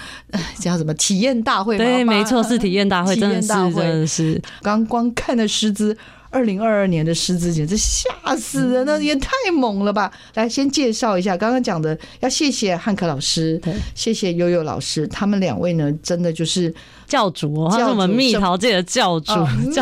[0.59, 1.77] 叫什么体验大会？
[1.79, 4.41] 对，没错，是体验大会， 体验大会，真的是。
[4.63, 5.97] 刚光看的师资，
[6.31, 10.11] 二零二二年的师资简直吓死人了，也太猛了吧！
[10.35, 13.61] 来，先介绍一下刚刚讲的，要谢谢汉克老师，
[13.95, 16.75] 谢谢悠悠老师，他们两位呢，真的就是。
[17.13, 19.35] 教主，他是我们蜜桃界的教主，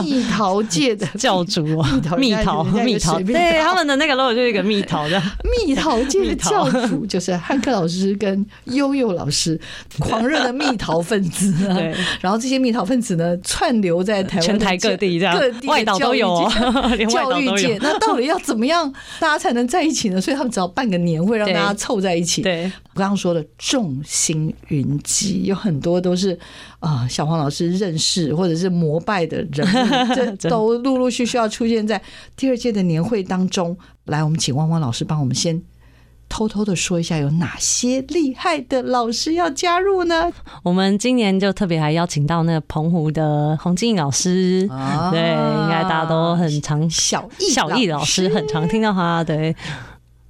[0.03, 1.65] 蜜桃界的教主，
[2.19, 5.23] 蜜桃，蜜桃，对，他们的那个 logo 就是一个蜜桃的，
[5.65, 9.61] 蜜桃界的教主就是汉克老师跟悠悠老师，
[10.01, 11.55] 狂热的蜜桃分子。
[11.73, 16.51] 对，然后这些蜜桃分子呢，串流在台湾全台各地，这样各地外岛都有，
[17.09, 17.79] 教育界。
[17.81, 20.21] 那到底要怎么样大家才能在一起呢？
[20.21, 22.43] 所以他们只要办个年会，让大家凑在一起。
[22.43, 26.37] 对，我刚刚说的众星云集，有很多都是。
[26.81, 32.01] 啊，小黄老师认识或者是膜拜的人物，这 都陆陆续续要出现在
[32.35, 33.77] 第二届的年会当中。
[34.07, 35.61] 来，我们请汪汪老师帮我们先
[36.31, 40.33] 偷偷的说一下，有哪些厉害的老师要加入呢？
[40.63, 49.55] 我们今年就特别还邀请到那个澎湖的洪金义老师，啊、对，应该大家都很常小易小易老师很常听到他，对。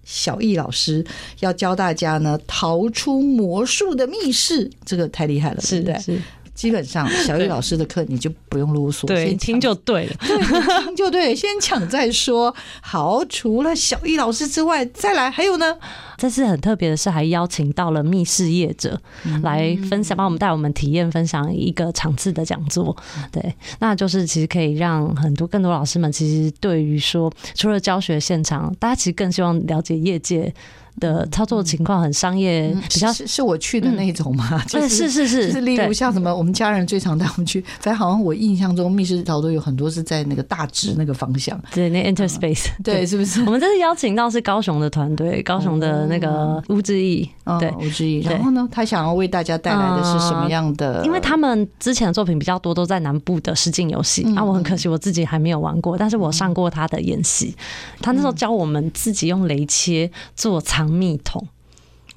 [0.02, 1.06] 小易老师
[1.38, 6.20] 要教大家呢，逃出魔术的密室，这个太厉害了，是的，是。
[6.60, 10.38] 基本上，小易老师的课你就不用啰嗦，对，听就对了，对，
[10.84, 12.54] 听就对， 先抢再说。
[12.82, 15.74] 好，除了小易老师之外，再来还有呢？
[16.18, 19.00] 这次很特别的是，还邀请到了密室业者
[19.42, 22.94] 来分享，帮我们带我们体验分享一个场次的讲座。
[23.32, 30.52] 对，那就是其实可以让很多更多老师们，其实对于说，除了教学现场，大家其实更希望了解业界。
[31.00, 34.62] 的操作情况很商业，比较是是我去的那种吗？
[34.68, 43.42] 是是是是，就是例如像什么，我们家人最常带我们去，反正好像我印象中密室逃脱有很多是在那个大直那个方向， 对，那 Interspace，对，是不是？
[43.44, 48.20] 我们这次邀请到是高雄的团队，高雄的那个吴志毅，对，吴志毅。
[48.20, 51.04] 然后呢，他想要为大家带来的是什么样的？
[51.04, 57.54] 因为他们之前的作品比较多都在南部的实境游戏，啊，我很可惜我自己还没有玩过，但是我上过他的演习，
[58.00, 61.48] 他那时候教我们自己用雷切做藏蜜桶。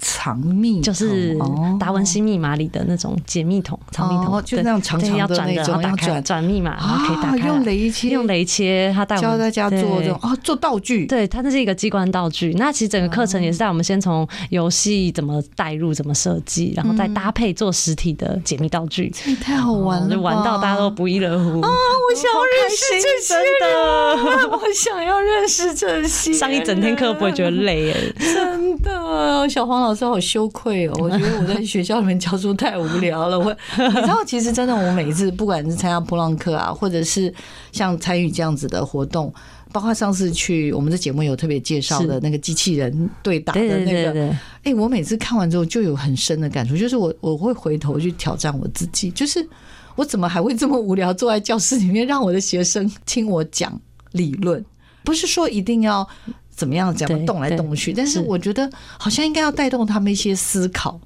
[0.04, 1.34] 藏密就是
[1.80, 7.48] 达文西密码里的那种解密桶，藏密筒就那种长长的那种，要转转密码，然后可以打开。
[7.48, 11.06] 用雷切，用雷切，他带我们教大家做这种啊，做道具。
[11.06, 12.52] 对，它这是一个机关道具。
[12.58, 19.10] 那其实整个课程也是带我们先从游戏怎么带入、怎么设计，然后再搭配做实体的解密道具。
[19.14, 21.68] 这太好玩了，就玩到大家都不亦乐乎啊！
[22.04, 26.32] 我想要认识这些人，我想要认识这些。
[26.32, 30.92] 上一整天课不会觉得累哎，真的，小黄老师好羞愧哦！
[31.00, 33.38] 我觉得我在学校里面教书太无聊了。
[33.38, 37.32] 我 你知道，其实真的，我每一次不管是参加波浪课啊，或者是
[37.72, 39.32] 像参与这样子的活动，
[39.72, 49.46] 包括上次去我们的节目有特别介绍的那个机器人对打的那个，哎，我每次看完之后就有很深的感触，就是我我会回头去挑战我自己，就是
[49.96, 53.80] 我怎么还会这么无聊，坐在教室里面让我的学生听我讲
[54.12, 54.64] 理论，
[55.04, 56.08] 不是说一定要。
[56.54, 56.94] 怎么样？
[56.94, 57.92] 怎么动来动去？
[57.92, 61.00] 但是我觉得好像应该要带动他们一些思考，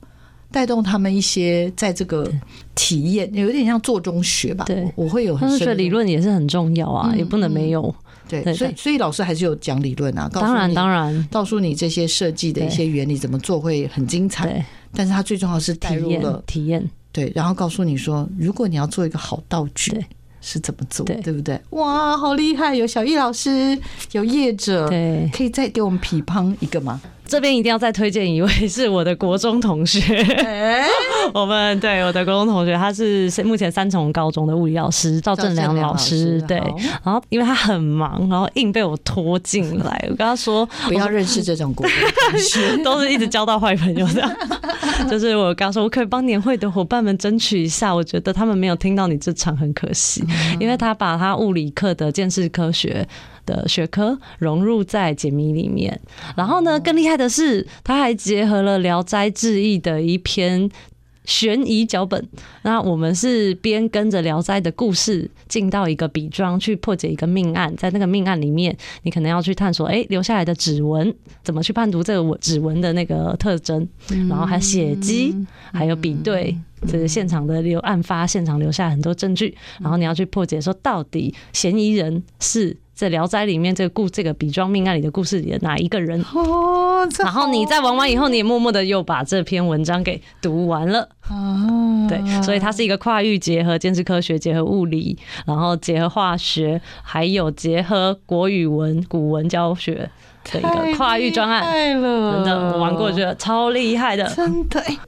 [0.50, 2.30] 带动他们一些在这个
[2.74, 4.64] 体验，有点像做中学吧。
[4.66, 7.94] 对，我会有很深的理论也是很重要啊，也不能没有。
[8.28, 14.64] 对，所以所以老师还是有讲理论啊，当然当然，告诉你这些设计的一些原理怎么做会很精彩。
[14.92, 20.04] 但是它最重要是带入了体验，对，然后告诉你说，如果你要做一个好道具。
[20.50, 21.60] 是怎么做，对，对不对？
[21.70, 22.74] 哇，好厉害！
[22.74, 23.78] 有小易老师，
[24.12, 26.98] 有业者，对，可以再给我们匹乓一个吗？
[27.28, 30.00] 这边一定要再推荐一位，是我的国中同学。
[30.00, 30.82] 欸、
[31.34, 36.40] 我们对我的国中同学，他是目前三重高中的物理老师赵正良老师。
[36.48, 36.56] 对，
[37.04, 40.06] 然后因为他很忙，然后硬被我拖进来。
[40.08, 41.96] 我跟他说，不要认识这种国中
[42.30, 44.36] 同学， 都是一直交到坏朋友的。
[45.10, 50.24] 就是我刚说，我可以帮年会的伙伴们争取一下，我觉得他们没有听到你这场很可惜，
[50.58, 53.06] 因为他把他物理课的鉴识科学
[53.48, 55.98] 的学科融入在解谜里面，
[56.36, 60.68] 然后呢，更厉害的是，他还结合了《聊斋志异》的一篇
[61.24, 62.28] 悬疑脚本。
[62.62, 73.88] 那我们是边跟着《聊斋》的故事进到一个笔庄去破解一个命案，在那个命案里面，你可能要去探索，哎，留下来的指纹怎么去判读这个指纹的那个特征，
[74.28, 75.34] 然后还有血迹，
[75.72, 76.54] 还有比对
[76.86, 82.76] 就是现场的留案发现场留下很多证据，然后你要去破解说到底嫌疑人是。
[82.98, 86.20] 在《聊斋》里面，这个故这个笔庄命案里的故事里的哪一个人？
[86.34, 91.08] 哦，然后你在玩完以后，你也默默的又把这篇文章给读完了。
[91.30, 100.10] 哦，对，所以它是一个跨域结合鉴识科学、结合物理，然后结合化学，还有结合国语文、古文教学
[100.50, 101.72] 的一个跨域专案。
[101.72, 102.02] 真
[102.44, 104.28] 的，我玩过，觉得超厉害的。
[104.34, 104.98] 真的，哎，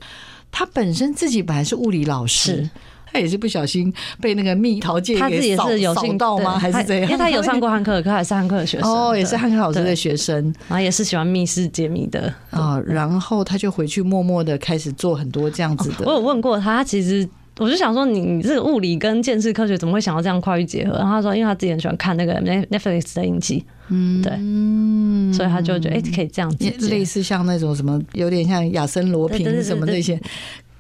[0.52, 2.70] 他本身自己本来是物理老师。
[3.12, 6.58] 他也是不小心被那个蜜桃姐给扫扫到吗？
[6.58, 7.04] 还是怎样？
[7.06, 10.36] 因为他有上过汉克，他还是汉克的学生哦，也是汉克老师的学生，
[10.68, 12.80] 然后也是喜欢密室解谜的啊。
[12.86, 16.06] 然后他就回去默默的开始做很多这样子的。
[16.06, 20.96] 我有问过他，他其实我就想说，你你这个物理跟建识科学怎么会想要这样跨域结合？
[20.96, 30.20] 然后他说，因为他自己很喜欢看那个 Netflix 的影集，嗯，对，所以他就觉得哎，可以这样子，类似像那种什么，有点像亚森罗平什么那些。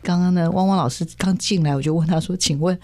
[0.02, 2.78] 刚刚呢，汪汪老师刚进来，我就问他说：“请问，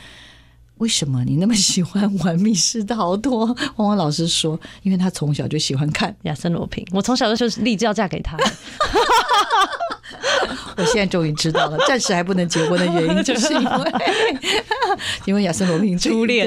[0.79, 8.37] 为什么你那么喜欢玩密室逃脱？”汪汪老师说：“因为他从小就喜欢看亚森罗平，我从小就是立志要嫁给他。
[10.77, 13.93] ”我现在终于知道了，暂时还不能结婚的原因，就是因为
[15.25, 16.47] 因为亚森罗平初恋。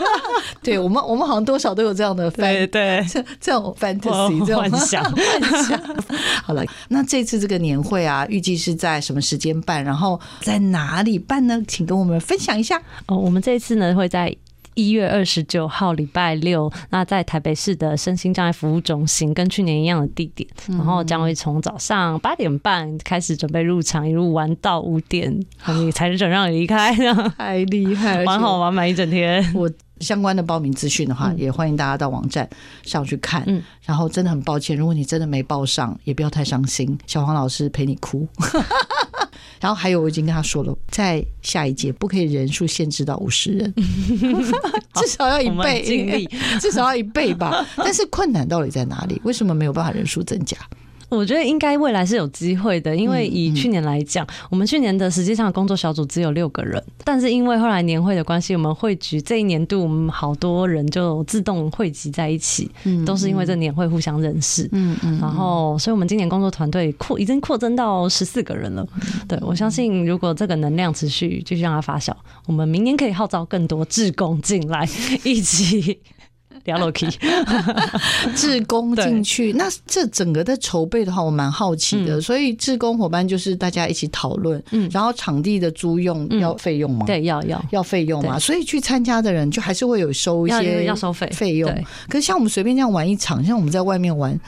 [0.62, 5.80] 对我们，我们好像多少都有这样的对对这这种 fantasy 这种幻想幻想。
[6.42, 9.82] 好了，那这次这个年会啊，预计是在什么时间办？
[9.82, 11.62] 然后在哪里办呢？
[11.66, 12.80] 请跟我们分享一下。
[13.06, 14.36] 哦，我们这次呢会在。
[14.76, 25.32] 一月二十九号礼拜六，那在台北市的身心障碍服务中心，跟去年一样的地点，然后将会从早上八点半开始准备入场，一路玩到五点，
[25.68, 26.92] 你才准让你离开。
[27.38, 29.48] 太厉害，玩好玩满一整天。
[29.54, 32.50] 我相关的报名资讯的话，也欢迎大家到网站
[32.82, 33.44] 上去看。
[33.46, 38.26] 嗯，然后真的很抱歉，如果你真的没报上，也不要太伤心，小黄老师陪你哭。
[39.64, 43.72] 然后还有，我已经跟他说了，在下一届不可以人数限制到五十人，
[44.92, 46.28] 至少要一倍，尽力，
[46.60, 47.66] 至少要一倍吧。
[47.74, 49.18] 但是困难到底在哪里？
[49.24, 50.54] 为什么没有办法人数增加？
[51.14, 68.86] 我觉得应该未来是有机会的，因为以去年来讲，嗯嗯、我们去年的实际上工作小组只有六个人，但是因为后来年会的关系，我们汇聚这一年度我们好多人就自动汇集在一起，嗯，都是因为这年会互相认识，嗯嗯，然后所以我们今年工作团队扩已经扩增到十四个人了，
[69.28, 72.12] 对，我相信如果这个能量持续继续让它发酵，
[72.46, 74.88] 我们明年可以号召更多志工进来
[75.22, 75.98] 一起。
[76.64, 77.12] 聊 Loki，
[78.34, 82.20] 志工进去，那这整个的筹备的话，我蛮好奇的。
[82.20, 87.04] 所以志工伙伴就是大家一起讨论，嗯，然后场地的租用要费用吗？
[87.06, 88.38] 对，要要要费用嘛。
[88.38, 91.70] 所以去参加的人就还是会有收一些要收费费用。
[92.08, 94.38] 可是像我们随便这样玩一场，像我们在外面玩。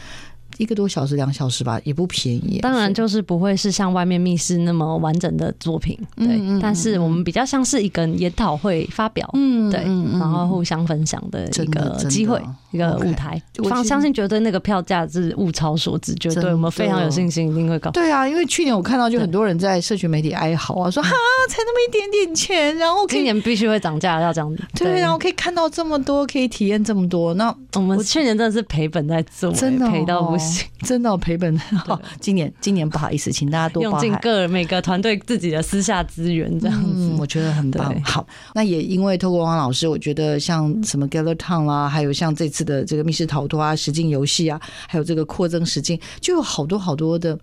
[0.58, 2.60] 一个多小时、两小时吧，也不便宜。
[2.62, 6.26] 当然，就是不会是像外面密室那么完整的作品，对。
[6.26, 9.80] 嗯嗯、但是我们比较像是一个研讨会发表，嗯，对，
[10.18, 12.40] 然后互相分享的一个机会，
[12.70, 13.40] 一个舞台。
[13.58, 17.90] 我相相信绝对那个票价是物超所值，绝对我们非常有信心一定会搞。
[17.90, 21.10] 对啊，因为去年我看到就很多人在社群媒体哀嚎啊，说哈，
[21.48, 24.62] 才那么一点点钱，然后今年必须会涨价，要这样子。
[24.78, 27.34] 对，然后可以看到这么多，可以体验这么多。
[27.34, 30.45] 那我们去年真的是赔本在做，真的赔到不行，
[30.86, 31.16] 真的。
[31.16, 37.98] 赔本好，今年今年不好意思，请大家多用尽各每个团队自己的私下资源，这样子、嗯、我觉得很棒。
[38.02, 47.38] 好，那也因为透过汪老师，我觉得像什么 Gather Town 啦，还有像这次的这个密室逃脱啊、实境游戏啊，还有这个扩增实境，就有好多好多的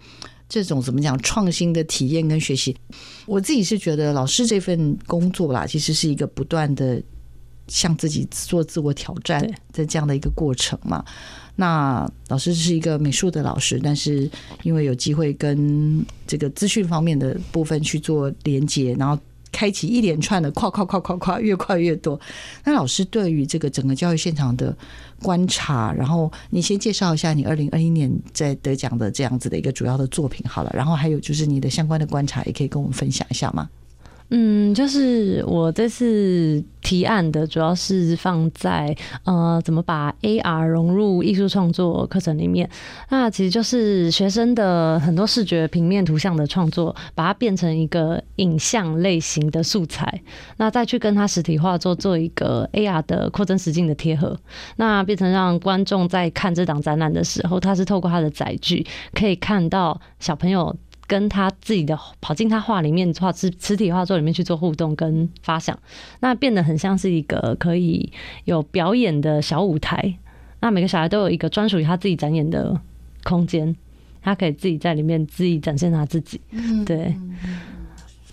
[0.47, 2.75] 这种怎么讲创新的体验跟学习。
[3.25, 7.01] 我自己是觉得老师这份工作啦，其实是一个不断的
[7.73, 11.03] 向自己做自我挑战的这样的一个过程嘛。
[11.55, 14.29] 那老师是一个美术的老师，但是
[14.61, 19.19] 因为有机会跟这个资讯方面的部分去做连接，然后
[19.51, 22.19] 开开启一连串的跨跨跨跨跨，越跨越多。
[22.65, 24.75] 那老师对于这个整个教育现场的
[25.21, 33.69] 观察，然后你先介绍一下你二零二一年在得奖的这样子的一个主要的作品好了，然后还有就是你的相关的观察，也可以跟我们分享一下吗？
[34.29, 38.95] 嗯，就是我这次提案的主要是放在
[39.25, 42.67] 呃，怎么把 AR 融入艺术创作课程里面。
[43.09, 50.21] 那其实就是学生的很多视觉平面图像的创作，把它变成一个影像类型的素材，
[50.57, 54.35] 那再去跟它实体化做做一个 AR 的扩增实境的贴合，
[54.77, 60.75] 那变成让观众在看这档展览的时候，他是透过他的载具可以看到小朋友。
[61.13, 65.77] 跟他自己的跑进他画里面画词词体画作里面去做互动跟发想，
[66.21, 68.11] 那变得很像是一个可以
[68.45, 70.11] 有表演的小舞台。
[70.59, 72.75] 那每个小孩都有一个专属于他自己展演的
[73.23, 73.75] 空间，
[74.23, 76.41] 他可以自己在里面自己展现他自己。
[76.83, 77.15] 对，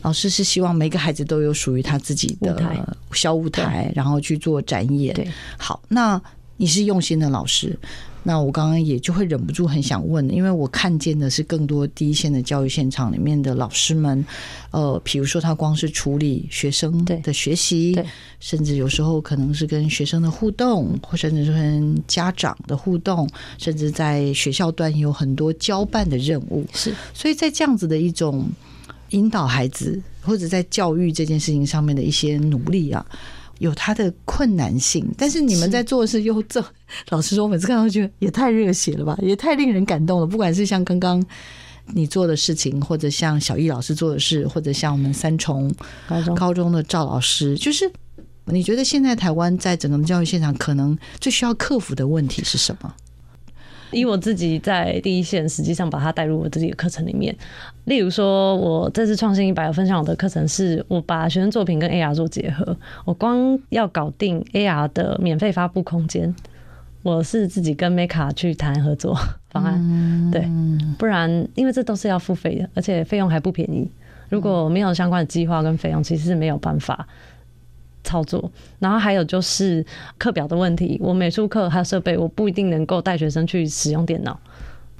[0.00, 5.14] 老师是希望每个孩子都有属于他自己的小舞台，然后去做展演。
[5.14, 5.28] 对，
[5.58, 6.18] 好，那
[6.56, 7.78] 你是用心的老师。
[8.22, 14.24] 那我刚刚也就会忍不住很想问，因为我看见的是更多第一线的教育现场里面的老师们，
[14.70, 17.98] 呃，比如说他光是处理学生的学习，
[18.38, 26.66] 甚至有时候可能是跟学生的互动，或甚至是跟家长的互动，甚至在学校端有很多交办的任务。
[26.74, 28.46] 是，所以在这样子的一种
[29.10, 33.04] 引导孩子，或者在教育这件事情上面的一些努力啊。
[33.60, 36.64] 有它的困难性，但是你们在做的事又这，
[37.10, 40.26] 老实说，我每次看到觉得也太热血了吧，也太令人感动了。
[40.26, 41.22] 不管是像刚刚
[41.92, 45.70] 你做的事情，或者像小易老师做的事，或者像我们三重
[46.08, 47.84] 高中高中的赵老师，就是
[48.46, 52.94] 你觉得现在台湾在整个教育现场，可能最需要克服的问题是什么？
[53.92, 57.34] 以我自己在第一线，实际上把它带入我自己的课程里面。
[57.84, 62.76] 例如说，我这次创新一百分享我的课程，是我把学生作品跟 AR 做结合。
[63.04, 66.34] 我光要搞定 AR 的免费发布空间，
[67.02, 69.18] 我是自己跟 Meka 去谈合作
[69.50, 70.48] 方案，对，
[70.98, 73.90] 不然因为这都是要付费的，而且费用还不便宜。
[74.28, 77.08] 如果没有相关的计划跟费用，其实是没有办法。
[78.04, 79.84] 操作，然后还有就是
[80.18, 80.98] 课表的问题。
[81.02, 84.38] 我美术课还有设备，我不一定能够带学生去使用电脑。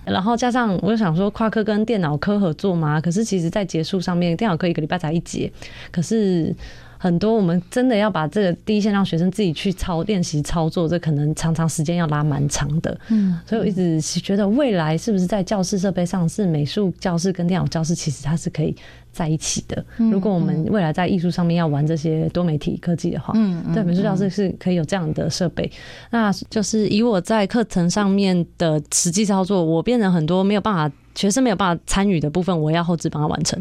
[0.06, 3.00] 然后加上，我就想说，跨科跟电脑科合作嘛。
[3.00, 5.52] 可是其实，在结束上面，电脑科一个礼拜才一节。
[5.92, 6.54] 可是
[7.02, 12.96] 很多我们真的要把这个第一线让学生自己去操练习操作，这可能常常时间要拉蛮长的。
[13.08, 18.76] 嗯，所以我一直觉得未来是不是在教室设备上是美术教室跟电脑教室，其实它是可以。
[19.12, 19.84] 在一起的。
[19.96, 25.68] 如果我们未来在艺术上面要玩这些多媒体科技的话，嗯，对，美术教室是可以有这样的设备。
[26.10, 33.60] 那就是以我在课程上面的实际操作，我变成很多没有办法，学生没有办法参与的部分，我要后置帮他完成。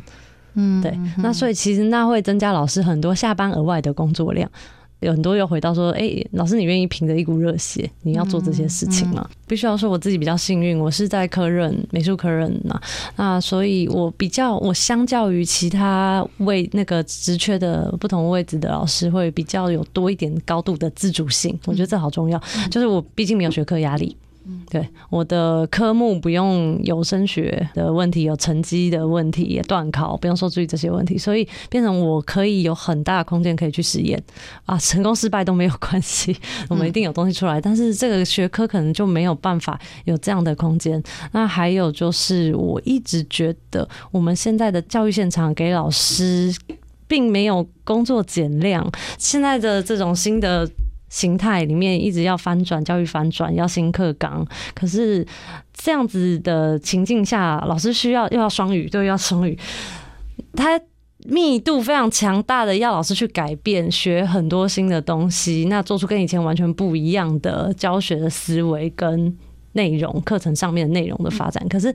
[0.53, 0.97] 嗯，对。
[1.17, 4.49] 那所以其实那会增加老师很多下班额外的工作量。
[5.01, 9.25] 有很多又回到说，哎、欸，老师，你愿意凭着一股热血，你要做这些事情吗？
[9.29, 12.77] 嗯嗯、必须要说我自己比较幸运，我是在科任美术科任嘛，
[13.15, 22.37] 那所以我比较，我相较于其他位那个职缺的不同位置的老师，会比较有多一点高度的自主性，我觉得这好重要。
[22.69, 24.13] 就是我毕竟没有学科压力。
[24.67, 34.19] 对，我的科目不用有升学的问题，有成绩的问题，也断考，不用说注意这些问题，所以变成我可以有很大的空间可以去实验
[34.65, 36.35] 啊，成功失败都没有关系，
[36.67, 37.61] 我们一定有东西出来。
[37.61, 41.01] 但是这个学科可能就没有办法有这样的空间。
[41.31, 46.51] 那还有就是，我一直觉得我们现在的教育现场给老师
[47.07, 50.67] 并没有工作减量，现在的这种新的。
[51.09, 54.45] 形态里面一直要翻转，教育翻转，要新课纲。
[54.73, 55.25] 可是
[55.73, 59.57] 这样子的情境下，老师需要又要双语，对，要双语。
[60.53, 60.79] 它
[61.25, 69.35] 密度非常强大的，要老师去改变，学很多新的东西，那做出跟以前完全不一样的教学的思维跟
[69.73, 71.67] 内容，课程上面的内容的发展。
[71.67, 71.93] 可是。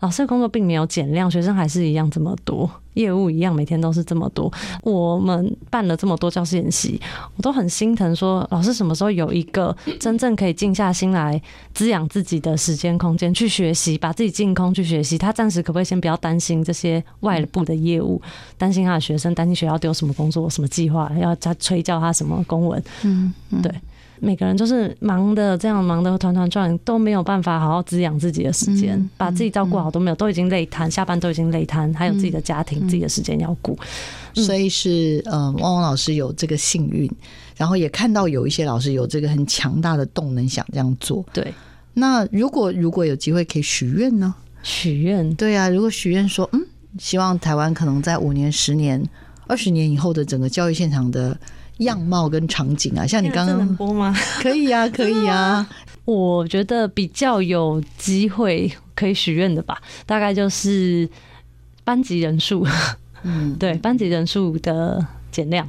[0.00, 4.52] 老师的工作并没有减量，学生还是一样这么多，业务一样每天都是这么多。
[4.82, 7.00] 我们办了这么多教师演习，
[7.36, 11.40] 我都很心疼说，说老师什么时候有一个真正可以静下心来
[11.74, 15.18] 滋养自己的时间空间去学习，把自己净空去学习。
[15.18, 18.22] 他暂时可不可以先不要担心这些外部的业务，
[18.56, 22.80] 担心他的学生，担心学校丢什么工作、什么计划，要他催教他什么公文？
[23.02, 23.74] 嗯嗯，对。
[24.20, 33.78] 每个人就是忙的，这样忙的团团转，都没有办法好好滋养自己的时间，嗯、把自己照顾好都没有，都已经累瘫，下班都已经累瘫，还有自己的家庭、嗯、自己的时间要顾。
[34.34, 37.10] 所以是，呃，汪汪老师有这个幸运，
[37.56, 41.24] 然后也看到有一些老师有这个很强大的动能，想这样做。
[41.32, 41.52] 对，
[41.94, 44.34] 那如果如果有机会可以许愿呢？
[44.62, 45.34] 许愿？
[45.34, 46.60] 对啊，如果许愿说，嗯，
[46.98, 49.02] 希望台湾可能在五年、十年。
[49.50, 51.34] 二十年以后的整个教育现场的
[51.78, 54.14] 样貌跟场景啊，像你刚刚能播吗？
[54.40, 55.68] 可以啊， 可以啊。
[56.04, 61.08] 我觉得比较有机会可以许愿的吧，大概就是
[61.84, 62.66] 班级人数，
[63.24, 65.68] 嗯， 对，班级人数的减量，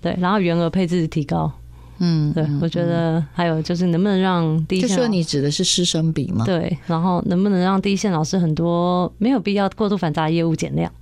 [0.00, 1.52] 对，然后员额配置提高。
[1.98, 6.44] 嗯，对，我觉得还有就是能不能让第一线，就说你指的是师生比吗？
[6.44, 10.92] 对，然后能不能让第一线老师很多没有必要过度繁杂的业务减量，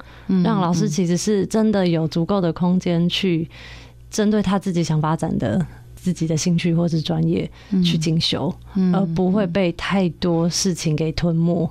[0.45, 3.49] 让老师其实是真的有足够的空间去
[4.15, 5.61] 针对他自己想发展的
[5.97, 7.51] 自己的兴趣或是专业
[7.85, 8.55] 去进修，
[8.93, 11.69] 而不会被太多事情给吞没。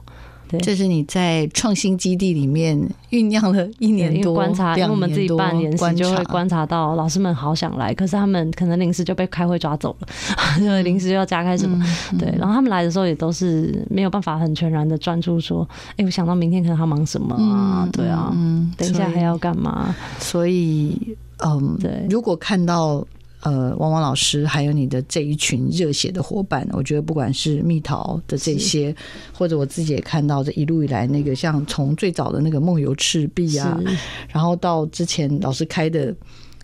[0.50, 0.60] 对。
[0.60, 2.78] 这是你在创新基地里面
[3.12, 10.08] 酝酿了一年多，观察，因为我们自己办研习就会观察到，老师们好想来，可是他们可能临时就被开会抓走了，
[10.60, 11.84] 因为临时就要加开什么，
[12.20, 18.36] 对，然后他们来的时候也都是没有办法很全然的专注，说，哎，我想到明天可能他忙什么啊，对啊，
[18.78, 19.96] 等一下还要干嘛？
[20.20, 23.06] 所以，嗯，对，如果看到。
[23.46, 28.96] 呃，汪汪老师，还有你的这一群热血的伙伴，我觉得不管是蜜桃的这些，
[29.34, 33.78] 或者我自己也看到这一路以来那个，像从最早的那个梦游赤壁啊，
[34.30, 36.16] 然后到之前老师开的，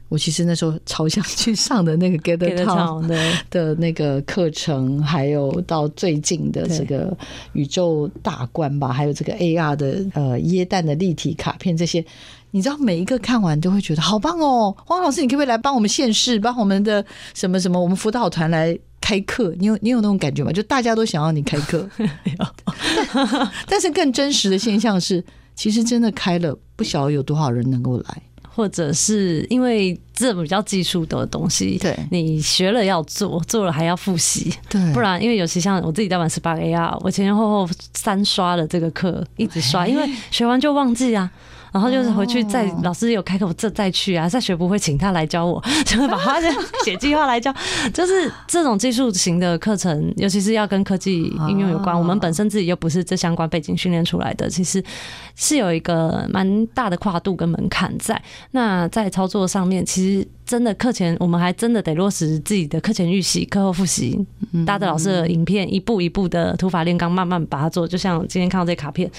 [0.10, 3.08] 我其实那时候超想去上的那个 Gather Town
[3.50, 7.16] 的那个课程，还有到最近的这个
[7.54, 12.04] 宇宙大观吧，还有这个 AR 的呃耶诞的立体卡片这些。
[12.52, 17.06] 你知道每一个看完都会觉得好棒哦，黄老师，你可不可以来帮我们现世，帮我们的
[17.36, 19.54] 什么什么，我们辅导团来开课？
[19.60, 20.52] 你有你有那种感觉吗？
[20.52, 21.88] 就大家都想要你开课，
[23.70, 28.24] 但是更真实的现象是，其实真的开了，不晓得有多少人能够来，
[28.54, 41.32] 或者是因为这比较技术的东西，对，你学了要做，做了还要复习，对，不然因为尤其像我自己在玩 Spark AR，我前前后后三刷了这个课，一直刷，因为学完就忘记啊。
[41.72, 46.40] 然后就是回去再老师有开课，我这再去啊，再学不会请他来教我， 就会把他
[46.84, 47.54] 写计划来教。
[47.94, 54.84] 就是这种技术型的课程，尤其是要跟科技应用有关，我们本身自己又不是这相关背景训练出来的，其实
[55.36, 58.20] 是有一个蛮大的跨度跟门槛在。
[58.52, 64.20] 那在操作上面，其实真的课前我们还真的得落实自己的课前预习、课后复习，
[64.66, 67.88] 搭着老师的影片，一步一步的土法炼钢，慢慢把它做。
[67.88, 69.10] 就像今天看到这卡片，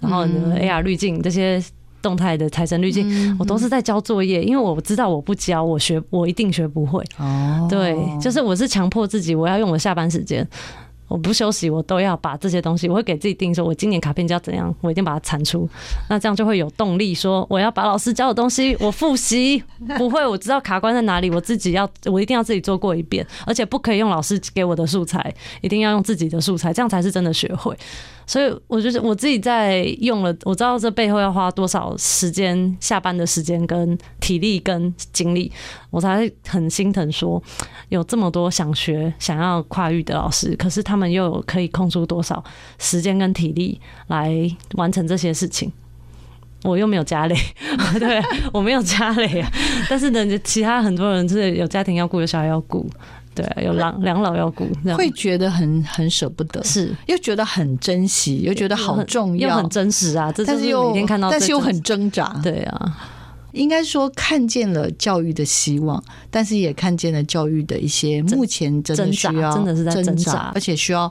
[0.00, 1.62] 然后 AR 滤镜这些。
[2.02, 7.04] 动态的财神滤镜，我都是在交作业，因为我知道我不交，我学我一定学不会。
[7.18, 10.46] 哦，对，就是我是强迫自己，我要用我下班时间。
[11.08, 15.68] 我不休息，我都要把这些东西，我会给自己定说，我今年卡片就要怎样，我一定把它产出。
[16.08, 19.60] 那这样就会有动力，说我要把老师教的东西我复习，
[19.98, 27.76] 不会，我知道卡关在哪里，我自己要，我一定要自己做过一遍，而且不可以用老师给我的素材，一定要用自己的素材，这样才是真的学会。
[28.30, 35.50] 所以我就是我自己在用了，我知道这背后要花多少时间，下班的时间跟体力跟精力，
[35.90, 37.42] 我才很心疼说
[37.88, 42.44] 有这么多想学、想要跨域的老师，可是他们又可以空出多少
[42.78, 44.32] 时间跟体力来
[44.74, 45.72] 完成这些事情？
[46.62, 47.34] 我又没有家累，
[47.98, 48.22] 对，
[48.52, 49.50] 我没有家累啊。
[49.90, 52.88] 但是呢，其他很多人是有家庭要顾，有小孩要顾。
[53.34, 54.66] 对，有两两老要顾，
[54.96, 56.94] 会觉得很很舍不得，是。
[57.06, 60.32] 又觉得很珍惜，又觉得好重要，又很真实啊。
[60.36, 62.38] 但是又每天看到，但是又很挣扎。
[62.42, 62.98] 对啊，
[63.52, 71.10] 应该说看见了教育的希望，但是也看见了教育的一些目前真的需要，真的是在挣扎，而且需要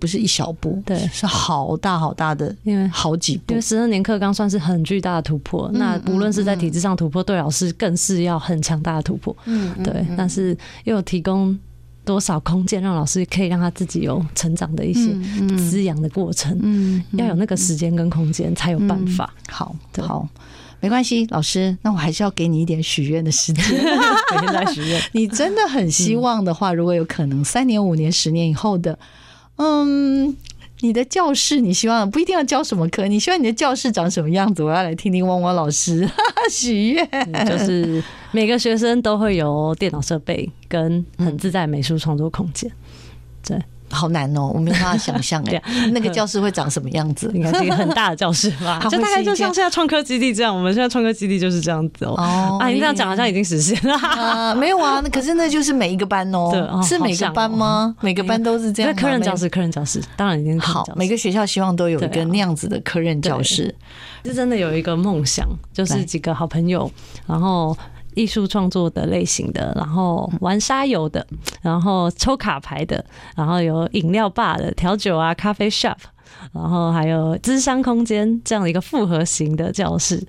[0.00, 3.52] 不是一小步，对，是好大好大的，因为好几步。
[3.52, 9.36] 因为十二年课纲算是很巨大的突破，那无论是在体制上突破，对老师更是要很强大的突破。
[9.46, 11.58] 嗯，对，但是又有提供。
[12.06, 15.10] 多少空间让老师可以让他自己有成长的一些
[15.56, 16.54] 滋养的过程？
[16.60, 19.32] 嗯，要有那个时间跟空间才有办法。
[19.48, 20.28] 好，好，
[20.80, 25.00] 没关系，老师，那我还是要给你一点许愿的时间，每天在许愿。
[25.12, 28.98] 你真的很希望的话，如果有可能，三年、五年、十年以后的，
[29.56, 30.36] 嗯。
[30.80, 33.06] 你的教室，你希望不一定要教什么课？
[33.06, 34.62] 你希望你的教室长什么样子？
[34.62, 36.06] 我要来听听汪汪老师
[36.50, 37.08] 许愿，
[37.46, 42.70] 就是每个学生都会有电脑设备跟很自在美术创作空间，
[43.46, 43.58] 对。
[43.94, 47.30] 好难哦，我没有办法想象 哎，那个教室会长什么样子？
[47.32, 48.80] 应该是一个很大的教室吧？
[48.90, 52.14] 就大概就像现在创科基地这样，我们现在创科基地就是这样子哦。
[52.18, 54.54] 哦，啊，你这样讲好像已经实现了 啊？
[54.54, 57.94] 没有啊，那可是那就是每一个班哦，是每个班吗？
[58.00, 58.94] 每个班都是这样。
[58.94, 60.84] 科任教室，科任教室，当然已经好。
[60.96, 63.74] 每个学校希望都有一个那样子的科任教室。
[64.24, 66.90] 是真的有一个梦想，就是几个好朋友，
[67.26, 67.76] 然后。
[68.14, 71.26] 艺术创作的类型的，然后玩沙游的，
[71.62, 73.04] 然后抽卡牌的，
[73.36, 75.96] 然后有饮料吧的调酒啊，咖啡 shop，
[76.52, 80.22] 然后还有资商空间这样的一个复合型的教室。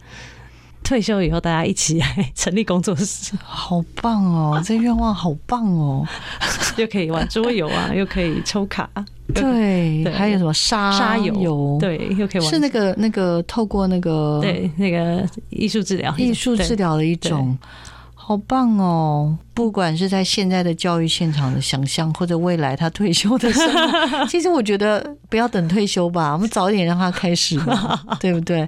[0.86, 4.62] 退休以后大家一起来成立工作室，好棒哦！
[4.64, 6.08] 这愿望好棒哦，
[6.78, 8.88] 又可以玩桌游啊， 又可以抽卡，
[9.34, 12.50] 对，对还有什么沙沙游，游对，又可以玩。
[12.50, 17.58] 是那个那个透过那个对那个艺术治疗，艺术治疗的一种，
[18.14, 19.36] 好棒哦！
[19.56, 28.68] 不管是在现在的教育现场的想象，或者未来他退休的时候， 其实我觉得不要等退休吧，我们早一点让他开始吧，对不对？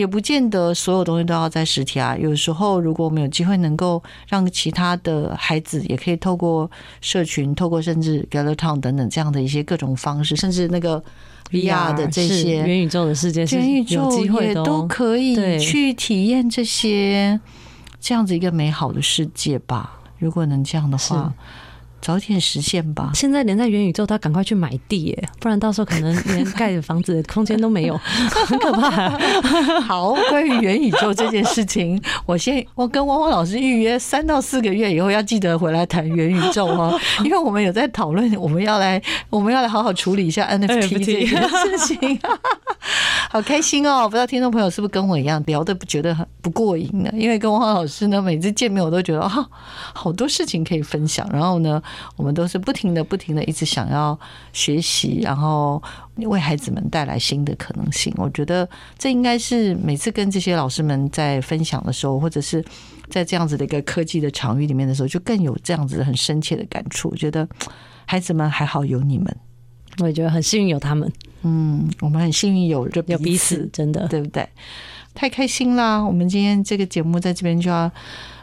[0.00, 2.16] 也不见得所有东西都要在实体啊。
[2.16, 6.68] 有时候，如果我们有机会能够让其他的孩子也可以透过
[7.02, 11.02] 社群，透过甚至 Gather Town 等等这样的一些各种方式，甚至那个
[11.50, 17.38] VR 的这些元宇宙的世界，元宇宙也都可以去体验这些
[18.00, 20.00] 这样子一个美好的世界吧。
[20.18, 21.32] 如果能这样的话。
[22.00, 23.10] 早点实现吧！
[23.14, 27.96] 现在连在元宇宙，都要赶快去买地耶，不然到时候可能连盖的房子的空间都没有，
[28.46, 29.10] 很可怕。
[29.82, 42.18] 好，关于元宇宙这件事情，我先 我跟汪汪老师预约三到四个月以后要记得回来谈元宇宙哦， 因为我们有在讨论，我们要来我们要来好好处理一下 NFT 这件事情。
[43.28, 44.08] 好开心哦！
[44.08, 47.10] 不知道听众朋友是不是跟我一样聊的不觉得很不过瘾呢？
[47.12, 49.46] 因为跟汪汪老师呢，每次见面我都觉得啊，
[49.94, 51.80] 好多事情可以分享，然后呢。
[52.16, 54.18] 我们都是不停的、不停的，一直想要
[54.52, 55.82] 学习，然后
[56.16, 58.12] 为孩子们带来新的可能性。
[58.16, 58.68] 我觉得
[58.98, 62.64] 这应该是每次跟这些老师们在分享的时候，或者是
[63.08, 67.08] 在这样子的一个科技的场域里面的时候，就更有这样子很深切的感触。
[67.10, 67.48] 我觉得
[68.06, 69.36] 孩子们还好有你们，
[69.98, 71.10] 我也觉得很幸运有他们。
[71.42, 74.48] 嗯，我们很幸运有这有彼此，真的，对不对？
[75.14, 76.00] 太开心啦！
[76.00, 77.90] 我们今天这个节目在这边就要。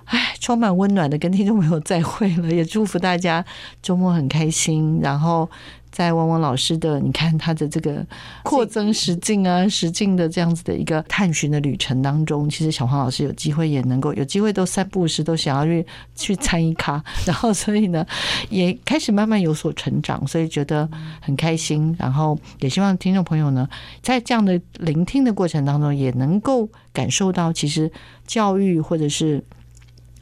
[0.08, 3.44] 哎，充满温暖的跟听众朋友再会了， 也祝福大家
[3.82, 5.00] 周末很开心。
[5.02, 5.50] 然后
[5.92, 8.06] 在汪汪老师的，你看他的这个
[8.44, 15.86] 扩增实境啊、 实境的这样子的一个探寻的旅程当中，其实小黄老师有机会也能够有机会都三不五时都想要去
[16.16, 18.06] 去参一咖， 然后所以呢
[18.50, 20.90] 也开始慢慢有所成长，所以觉得
[21.20, 21.94] 很开心。
[22.00, 23.68] 然后也希望听众朋友呢
[24.02, 27.92] 在这样的聆听的过程当中，也能够感受到其实
[28.26, 29.44] 教育或者是。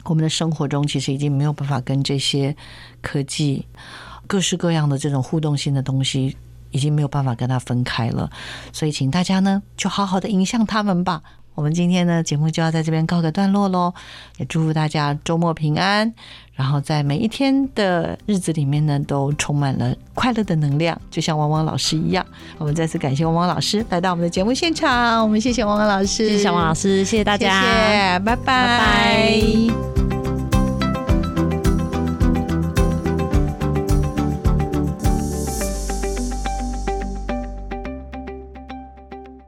[0.08, 2.54] 我们的生活中其实已经没有办法跟这些
[3.00, 3.66] 科技、
[4.26, 6.36] 各式各样的这种互动性的东西，
[6.70, 8.30] 已经没有办法跟它分开了。
[8.72, 11.22] 所以，请大家呢，就好好的影响他们吧。
[11.56, 13.92] 我们今天呢，节目就要在这边告个段落喽。
[14.36, 16.12] 也祝福大家周末平安，
[16.54, 22.24] 然后在每一天的日子里面呢，都充满了快乐的能量，就像汪汪老师一样。
[22.58, 25.22] 我们再次感谢汪汪老师来到我们的节目现场。
[25.22, 28.44] 我们谢谢汪汪老师，谢谢小汪老师，谢谢大家，谢谢，拜拜。
[28.44, 30.05] 拜拜。